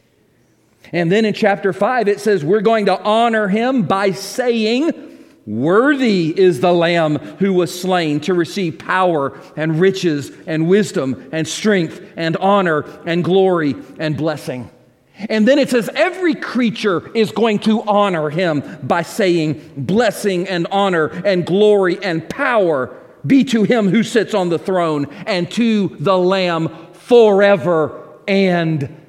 And 0.93 1.11
then 1.11 1.25
in 1.25 1.35
chapter 1.35 1.73
5, 1.73 2.09
it 2.09 2.21
says 2.21 2.45
we're 2.45 2.61
going 2.61 2.87
to 2.87 3.01
honor 3.01 3.49
him 3.49 3.83
by 3.83 4.13
saying, 4.13 5.14
Worthy 5.47 6.39
is 6.39 6.61
the 6.61 6.73
Lamb 6.73 7.17
who 7.17 7.53
was 7.53 7.79
slain 7.79 8.21
to 8.21 8.33
receive 8.33 8.79
power 8.79 9.39
and 9.57 9.79
riches 9.79 10.33
and 10.47 10.69
wisdom 10.69 11.29
and 11.33 11.47
strength 11.47 12.01
and 12.17 12.37
honor 12.39 12.81
and 13.05 13.23
glory 13.23 13.75
and 13.99 14.17
blessing. 14.17 14.71
And 15.17 15.47
then 15.47 15.59
it 15.59 15.71
says, 15.71 15.91
every 15.95 16.35
creature 16.35 17.11
is 17.15 17.31
going 17.31 17.61
to 17.61 17.83
honor 17.83 18.31
him 18.31 18.63
by 18.83 19.03
saying, 19.03 19.73
Blessing 19.77 20.49
and 20.49 20.67
honor 20.73 21.07
and 21.07 21.47
glory 21.47 22.03
and 22.03 22.29
power 22.29 22.97
be 23.25 23.45
to 23.45 23.63
him 23.63 23.89
who 23.89 24.03
sits 24.03 24.35
on 24.35 24.49
the 24.49 24.59
throne 24.59 25.07
and 25.27 25.51
to 25.53 25.89
the 26.01 26.17
Lamb 26.17 26.75
forever 26.95 28.09
and 28.27 29.01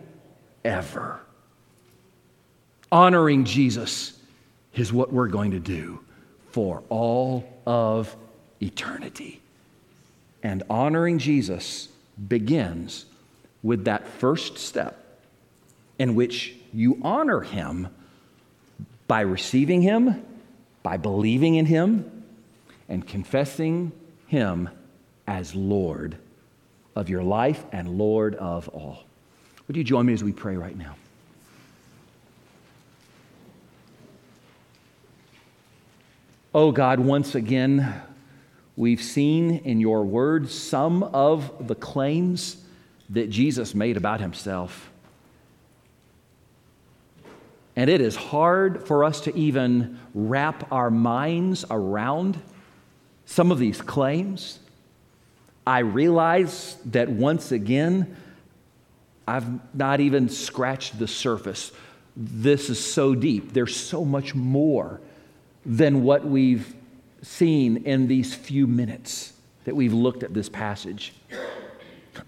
ever. 0.63 1.19
Honoring 2.91 3.45
Jesus 3.45 4.19
is 4.73 4.93
what 4.93 5.11
we're 5.11 5.27
going 5.27 5.51
to 5.51 5.59
do 5.59 6.04
for 6.55 6.81
all 6.87 7.43
of 7.65 8.15
eternity. 8.61 9.41
And 10.41 10.63
honoring 10.69 11.19
Jesus 11.19 11.89
begins 12.29 13.07
with 13.61 13.83
that 13.83 14.07
first 14.07 14.57
step 14.57 15.19
in 15.99 16.15
which 16.15 16.55
you 16.73 16.97
honor 17.01 17.41
him 17.41 17.89
by 19.05 19.19
receiving 19.19 19.81
him, 19.81 20.25
by 20.81 20.95
believing 20.95 21.55
in 21.55 21.65
him, 21.65 22.23
and 22.87 23.05
confessing 23.05 23.91
him 24.27 24.69
as 25.27 25.53
Lord 25.55 26.15
of 26.95 27.09
your 27.09 27.23
life 27.23 27.65
and 27.73 27.97
Lord 27.97 28.33
of 28.35 28.69
all. 28.69 29.03
Would 29.67 29.75
you 29.75 29.83
join 29.83 30.05
me 30.05 30.13
as 30.13 30.23
we 30.23 30.31
pray 30.31 30.55
right 30.55 30.77
now? 30.77 30.95
Oh 36.57 36.71
God, 36.71 37.01
once 37.01 37.35
again, 37.35 38.01
we've 38.77 39.01
seen 39.01 39.57
in 39.65 39.81
your 39.81 40.05
word 40.05 40.49
some 40.49 41.03
of 41.03 41.67
the 41.67 41.75
claims 41.75 42.55
that 43.09 43.29
Jesus 43.29 43.75
made 43.75 43.97
about 43.97 44.21
himself. 44.21 44.89
And 47.75 47.89
it 47.89 47.99
is 47.99 48.15
hard 48.15 48.87
for 48.87 49.03
us 49.03 49.19
to 49.21 49.35
even 49.35 49.99
wrap 50.13 50.71
our 50.71 50.89
minds 50.89 51.65
around 51.69 52.39
some 53.25 53.51
of 53.51 53.59
these 53.59 53.81
claims. 53.81 54.59
I 55.67 55.79
realize 55.79 56.77
that 56.85 57.09
once 57.09 57.51
again, 57.51 58.15
I've 59.27 59.75
not 59.75 59.99
even 59.99 60.29
scratched 60.29 60.99
the 60.99 61.07
surface. 61.09 61.73
This 62.15 62.69
is 62.69 62.79
so 62.79 63.13
deep. 63.13 63.51
There's 63.51 63.75
so 63.75 64.05
much 64.05 64.33
more 64.33 65.01
than 65.65 66.03
what 66.03 66.25
we've 66.25 66.75
seen 67.21 67.77
in 67.85 68.07
these 68.07 68.33
few 68.33 68.67
minutes 68.67 69.33
that 69.63 69.75
we've 69.75 69.93
looked 69.93 70.23
at 70.23 70.33
this 70.33 70.47
passage. 70.47 71.13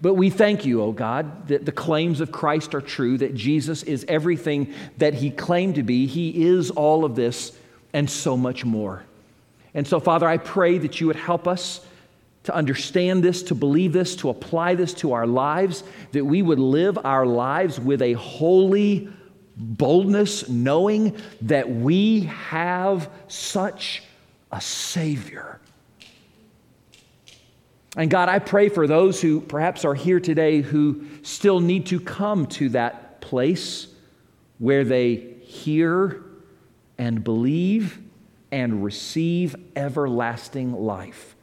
But 0.02 0.14
we 0.14 0.28
thank 0.28 0.66
you, 0.66 0.82
O 0.82 0.86
oh 0.86 0.92
God, 0.92 1.48
that 1.48 1.64
the 1.64 1.72
claims 1.72 2.20
of 2.20 2.30
Christ 2.30 2.74
are 2.74 2.80
true, 2.80 3.16
that 3.18 3.34
Jesus 3.34 3.82
is 3.82 4.04
everything 4.08 4.74
that 4.98 5.14
he 5.14 5.30
claimed 5.30 5.76
to 5.76 5.82
be. 5.82 6.06
He 6.06 6.46
is 6.46 6.70
all 6.70 7.04
of 7.04 7.14
this 7.14 7.56
and 7.92 8.08
so 8.08 8.36
much 8.36 8.64
more. 8.64 9.04
And 9.74 9.86
so, 9.86 9.98
Father, 10.00 10.28
I 10.28 10.36
pray 10.36 10.78
that 10.78 11.00
you 11.00 11.06
would 11.06 11.16
help 11.16 11.48
us 11.48 11.80
to 12.44 12.54
understand 12.54 13.22
this, 13.22 13.42
to 13.44 13.54
believe 13.54 13.92
this, 13.92 14.16
to 14.16 14.30
apply 14.30 14.74
this 14.74 14.94
to 14.94 15.12
our 15.12 15.26
lives, 15.26 15.84
that 16.12 16.24
we 16.24 16.42
would 16.42 16.58
live 16.58 16.98
our 17.04 17.26
lives 17.26 17.78
with 17.78 18.02
a 18.02 18.14
holy 18.14 19.08
boldness, 19.58 20.48
knowing 20.48 21.16
that 21.42 21.68
we 21.70 22.22
have 22.22 23.10
such 23.26 24.02
a 24.52 24.60
Savior 24.60 25.60
and 27.98 28.10
God, 28.10 28.28
I 28.28 28.38
pray 28.38 28.68
for 28.68 28.86
those 28.86 29.20
who 29.20 29.40
perhaps 29.40 29.84
are 29.84 29.94
here 29.94 30.20
today 30.20 30.60
who 30.60 31.04
still 31.22 31.58
need 31.58 31.86
to 31.86 31.98
come 31.98 32.46
to 32.46 32.68
that 32.70 33.20
place 33.20 33.88
where 34.58 34.84
they 34.84 35.16
hear 35.40 36.22
and 36.96 37.24
believe 37.24 37.98
and 38.52 38.84
receive 38.84 39.56
everlasting 39.74 40.72
life, 40.74 41.34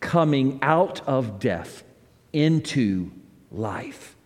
coming 0.00 0.58
out 0.60 1.06
of 1.06 1.38
death 1.38 1.84
into 2.32 3.12
life. 3.52 4.16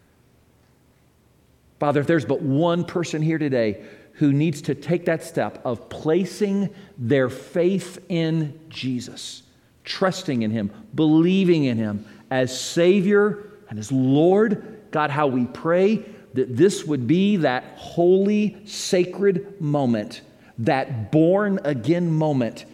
Father, 1.84 2.00
if 2.00 2.06
there's 2.06 2.24
but 2.24 2.40
one 2.40 2.82
person 2.82 3.20
here 3.20 3.36
today 3.36 3.84
who 4.12 4.32
needs 4.32 4.62
to 4.62 4.74
take 4.74 5.04
that 5.04 5.22
step 5.22 5.60
of 5.66 5.90
placing 5.90 6.74
their 6.96 7.28
faith 7.28 8.02
in 8.08 8.58
Jesus, 8.70 9.42
trusting 9.84 10.40
in 10.40 10.50
Him, 10.50 10.70
believing 10.94 11.64
in 11.64 11.76
Him 11.76 12.06
as 12.30 12.58
Savior 12.58 13.50
and 13.68 13.78
as 13.78 13.92
Lord, 13.92 14.80
God, 14.92 15.10
how 15.10 15.26
we 15.26 15.44
pray 15.44 15.96
that 16.32 16.56
this 16.56 16.86
would 16.86 17.06
be 17.06 17.36
that 17.36 17.64
holy, 17.76 18.56
sacred 18.64 19.60
moment, 19.60 20.22
that 20.56 21.12
born 21.12 21.60
again 21.64 22.10
moment 22.10 22.64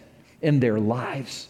in 0.41 0.61
their 0.61 0.79
lives. 0.79 1.49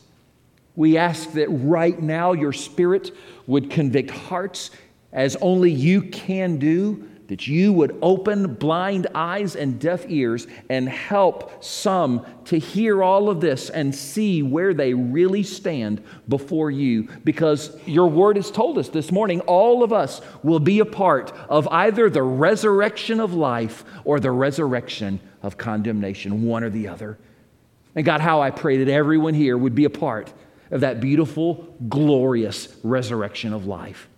We 0.76 0.98
ask 0.98 1.34
that 1.34 1.50
right 1.50 2.02
now 2.02 2.34
your 2.34 2.54
Spirit 2.54 3.12
would 3.46 3.70
convict 3.70 4.10
hearts 4.10 4.72
as 5.14 5.36
only 5.36 5.70
you 5.70 6.02
can 6.02 6.58
do 6.58 7.08
that 7.32 7.48
you 7.48 7.72
would 7.72 7.98
open 8.02 8.56
blind 8.56 9.08
eyes 9.16 9.56
and 9.56 9.80
deaf 9.80 10.04
ears 10.10 10.48
and 10.68 10.90
help 10.90 11.64
some 11.64 12.26
to 12.44 12.60
hear 12.60 13.02
all 13.02 13.30
of 13.30 13.40
this 13.40 13.70
and 13.70 13.96
see 13.96 14.44
where 14.44 14.74
they 14.74 14.94
really 14.94 15.42
stand 15.42 16.04
before 16.28 16.70
you. 16.70 17.08
Because 17.24 17.74
your 17.86 18.10
word 18.10 18.36
has 18.36 18.52
told 18.52 18.78
us 18.78 18.90
this 18.90 19.14
morning, 19.14 19.40
all 19.48 19.82
of 19.82 19.94
us 19.94 20.20
will 20.44 20.60
be 20.60 20.80
a 20.80 20.86
part 20.86 21.32
of 21.48 21.70
either 21.70 22.10
the 22.10 22.22
resurrection 22.22 23.22
of 23.22 23.34
life 23.34 23.86
or 24.04 24.20
the 24.20 24.32
resurrection 24.32 25.22
of 25.42 25.58
condemnation, 25.58 26.44
one 26.44 26.66
or 26.66 26.70
the 26.70 26.90
other. 26.90 27.18
And 27.96 28.04
God, 28.04 28.20
how 28.20 28.42
I 28.42 28.52
pray 28.52 28.84
that 28.84 28.92
everyone 28.92 29.36
here 29.36 29.58
would 29.58 29.74
be 29.74 29.86
a 29.86 29.90
part 29.90 30.34
of 30.70 30.82
that 30.82 31.00
beautiful, 31.00 31.74
glorious 31.88 32.76
resurrection 32.84 33.54
of 33.54 33.68
life. 33.68 34.10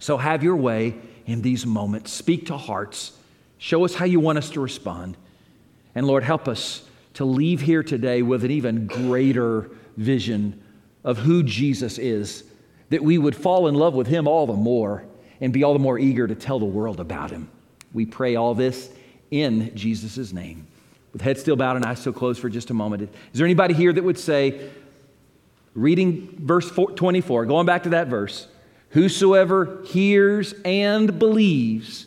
So 0.00 0.18
have 0.18 0.42
your 0.42 0.56
way 0.56 0.96
in 1.26 1.42
these 1.42 1.66
moments. 1.66 2.12
Speak 2.12 2.46
to 2.46 2.56
hearts. 2.56 3.12
Show 3.58 3.84
us 3.84 3.94
how 3.94 4.04
you 4.04 4.20
want 4.20 4.38
us 4.38 4.50
to 4.50 4.60
respond. 4.60 5.16
And 5.94 6.06
Lord, 6.06 6.22
help 6.22 6.48
us 6.48 6.88
to 7.14 7.24
leave 7.24 7.60
here 7.60 7.82
today 7.82 8.22
with 8.22 8.44
an 8.44 8.50
even 8.50 8.86
greater 8.86 9.70
vision 9.96 10.62
of 11.04 11.18
who 11.18 11.42
Jesus 11.42 11.98
is, 11.98 12.44
that 12.90 13.02
we 13.02 13.18
would 13.18 13.34
fall 13.34 13.68
in 13.68 13.74
love 13.74 13.94
with 13.94 14.06
him 14.06 14.28
all 14.28 14.46
the 14.46 14.52
more 14.52 15.04
and 15.40 15.52
be 15.52 15.64
all 15.64 15.72
the 15.72 15.78
more 15.78 15.98
eager 15.98 16.26
to 16.26 16.34
tell 16.34 16.58
the 16.58 16.64
world 16.64 17.00
about 17.00 17.30
him. 17.30 17.48
We 17.92 18.06
pray 18.06 18.36
all 18.36 18.54
this 18.54 18.90
in 19.30 19.74
Jesus' 19.74 20.32
name. 20.32 20.66
With 21.12 21.22
head 21.22 21.38
still 21.38 21.56
bowed 21.56 21.76
and 21.76 21.84
eyes 21.84 22.00
still 22.00 22.12
closed 22.12 22.40
for 22.40 22.50
just 22.50 22.70
a 22.70 22.74
moment. 22.74 23.02
Is 23.02 23.08
there 23.38 23.46
anybody 23.46 23.72
here 23.72 23.92
that 23.92 24.04
would 24.04 24.18
say, 24.18 24.70
reading 25.74 26.36
verse 26.38 26.70
24, 26.70 27.46
going 27.46 27.66
back 27.66 27.84
to 27.84 27.90
that 27.90 28.08
verse, 28.08 28.46
Whosoever 28.90 29.82
hears 29.84 30.54
and 30.64 31.18
believes 31.18 32.06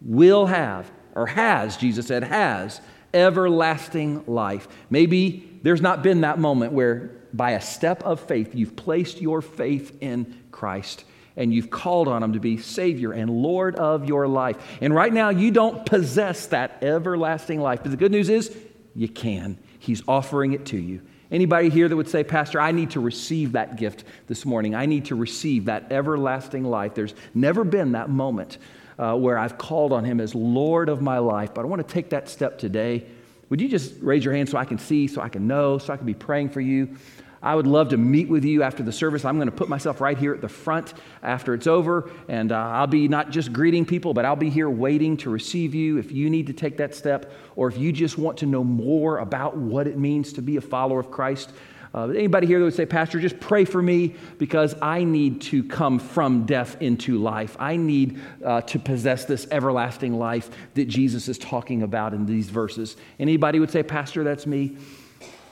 will 0.00 0.46
have, 0.46 0.90
or 1.14 1.26
has, 1.26 1.76
Jesus 1.76 2.06
said, 2.06 2.24
has 2.24 2.80
everlasting 3.14 4.24
life. 4.26 4.68
Maybe 4.90 5.48
there's 5.62 5.82
not 5.82 6.02
been 6.02 6.22
that 6.22 6.38
moment 6.38 6.72
where, 6.72 7.10
by 7.32 7.52
a 7.52 7.60
step 7.60 8.02
of 8.04 8.20
faith, 8.20 8.54
you've 8.54 8.76
placed 8.76 9.20
your 9.20 9.42
faith 9.42 9.96
in 10.00 10.38
Christ 10.50 11.04
and 11.36 11.52
you've 11.52 11.70
called 11.70 12.08
on 12.08 12.22
him 12.22 12.34
to 12.34 12.40
be 12.40 12.58
Savior 12.58 13.12
and 13.12 13.30
Lord 13.30 13.76
of 13.76 14.06
your 14.06 14.28
life. 14.28 14.56
And 14.80 14.94
right 14.94 15.12
now, 15.12 15.30
you 15.30 15.50
don't 15.50 15.86
possess 15.86 16.46
that 16.48 16.82
everlasting 16.82 17.60
life. 17.60 17.80
But 17.82 17.90
the 17.90 17.96
good 17.96 18.12
news 18.12 18.28
is, 18.28 18.54
you 18.94 19.08
can. 19.08 19.58
He's 19.78 20.02
offering 20.06 20.52
it 20.52 20.66
to 20.66 20.76
you. 20.76 21.00
Anybody 21.32 21.70
here 21.70 21.88
that 21.88 21.96
would 21.96 22.10
say, 22.10 22.22
Pastor, 22.22 22.60
I 22.60 22.72
need 22.72 22.90
to 22.90 23.00
receive 23.00 23.52
that 23.52 23.76
gift 23.76 24.04
this 24.26 24.44
morning. 24.44 24.74
I 24.74 24.84
need 24.84 25.06
to 25.06 25.14
receive 25.14 25.64
that 25.64 25.90
everlasting 25.90 26.62
life. 26.62 26.94
There's 26.94 27.14
never 27.34 27.64
been 27.64 27.92
that 27.92 28.10
moment 28.10 28.58
uh, 28.98 29.16
where 29.16 29.38
I've 29.38 29.56
called 29.56 29.94
on 29.94 30.04
Him 30.04 30.20
as 30.20 30.34
Lord 30.34 30.90
of 30.90 31.00
my 31.00 31.18
life, 31.18 31.54
but 31.54 31.62
I 31.62 31.64
want 31.64 31.86
to 31.86 31.92
take 31.92 32.10
that 32.10 32.28
step 32.28 32.58
today. 32.58 33.06
Would 33.48 33.62
you 33.62 33.68
just 33.68 33.94
raise 34.00 34.24
your 34.24 34.34
hand 34.34 34.50
so 34.50 34.58
I 34.58 34.66
can 34.66 34.78
see, 34.78 35.06
so 35.06 35.22
I 35.22 35.30
can 35.30 35.46
know, 35.46 35.78
so 35.78 35.94
I 35.94 35.96
can 35.96 36.06
be 36.06 36.14
praying 36.14 36.50
for 36.50 36.60
you? 36.60 36.96
I 37.42 37.54
would 37.54 37.66
love 37.66 37.88
to 37.88 37.96
meet 37.96 38.28
with 38.28 38.44
you 38.44 38.62
after 38.62 38.82
the 38.82 38.92
service. 38.92 39.24
I'm 39.24 39.36
going 39.36 39.50
to 39.50 39.54
put 39.54 39.68
myself 39.68 40.00
right 40.00 40.16
here 40.16 40.32
at 40.32 40.40
the 40.40 40.48
front 40.48 40.94
after 41.22 41.54
it's 41.54 41.66
over, 41.66 42.10
and 42.28 42.52
uh, 42.52 42.56
I'll 42.56 42.86
be 42.86 43.08
not 43.08 43.30
just 43.30 43.52
greeting 43.52 43.84
people, 43.84 44.14
but 44.14 44.24
I'll 44.24 44.36
be 44.36 44.50
here 44.50 44.70
waiting 44.70 45.16
to 45.18 45.30
receive 45.30 45.74
you 45.74 45.98
if 45.98 46.12
you 46.12 46.30
need 46.30 46.46
to 46.46 46.52
take 46.52 46.76
that 46.76 46.94
step, 46.94 47.32
or 47.56 47.68
if 47.68 47.76
you 47.76 47.92
just 47.92 48.16
want 48.16 48.38
to 48.38 48.46
know 48.46 48.62
more 48.62 49.18
about 49.18 49.56
what 49.56 49.88
it 49.88 49.98
means 49.98 50.32
to 50.34 50.42
be 50.42 50.56
a 50.56 50.60
follower 50.60 51.00
of 51.00 51.10
Christ. 51.10 51.50
Uh, 51.94 52.08
anybody 52.08 52.46
here 52.46 52.58
that 52.58 52.64
would 52.64 52.74
say, 52.74 52.86
Pastor, 52.86 53.20
just 53.20 53.38
pray 53.38 53.66
for 53.66 53.82
me 53.82 54.14
because 54.38 54.74
I 54.80 55.04
need 55.04 55.42
to 55.42 55.62
come 55.62 55.98
from 55.98 56.46
death 56.46 56.80
into 56.80 57.18
life. 57.18 57.54
I 57.58 57.76
need 57.76 58.18
uh, 58.42 58.62
to 58.62 58.78
possess 58.78 59.26
this 59.26 59.46
everlasting 59.50 60.18
life 60.18 60.48
that 60.74 60.86
Jesus 60.86 61.28
is 61.28 61.36
talking 61.36 61.82
about 61.82 62.14
in 62.14 62.24
these 62.24 62.48
verses. 62.48 62.96
Anybody 63.18 63.60
would 63.60 63.70
say, 63.70 63.82
Pastor, 63.82 64.24
that's 64.24 64.46
me. 64.46 64.78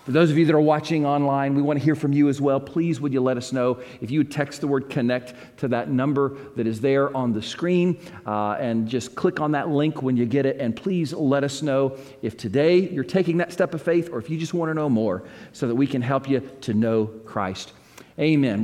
For 0.04 0.12
those 0.12 0.30
of 0.30 0.38
you 0.38 0.46
that 0.46 0.54
are 0.54 0.60
watching 0.60 1.04
online, 1.04 1.54
we 1.54 1.60
want 1.60 1.78
to 1.78 1.84
hear 1.84 1.94
from 1.94 2.14
you 2.14 2.30
as 2.30 2.40
well. 2.40 2.58
Please, 2.58 3.02
would 3.02 3.12
you 3.12 3.20
let 3.20 3.36
us 3.36 3.52
know 3.52 3.80
if 4.00 4.10
you 4.10 4.20
would 4.20 4.30
text 4.30 4.62
the 4.62 4.66
word 4.66 4.88
connect 4.88 5.34
to 5.58 5.68
that 5.68 5.90
number 5.90 6.38
that 6.56 6.66
is 6.66 6.80
there 6.80 7.14
on 7.14 7.34
the 7.34 7.42
screen 7.42 8.00
uh, 8.26 8.52
and 8.52 8.88
just 8.88 9.14
click 9.14 9.40
on 9.40 9.52
that 9.52 9.68
link 9.68 10.02
when 10.02 10.16
you 10.16 10.24
get 10.24 10.46
it. 10.46 10.58
And 10.58 10.74
please 10.74 11.12
let 11.12 11.44
us 11.44 11.60
know 11.60 11.98
if 12.22 12.38
today 12.38 12.88
you're 12.88 13.04
taking 13.04 13.36
that 13.38 13.52
step 13.52 13.74
of 13.74 13.82
faith 13.82 14.08
or 14.10 14.18
if 14.18 14.30
you 14.30 14.38
just 14.38 14.54
want 14.54 14.70
to 14.70 14.74
know 14.74 14.88
more 14.88 15.22
so 15.52 15.68
that 15.68 15.74
we 15.74 15.86
can 15.86 16.00
help 16.00 16.28
you 16.28 16.40
to 16.62 16.72
know 16.72 17.06
Christ. 17.26 17.74
Amen. 18.18 18.58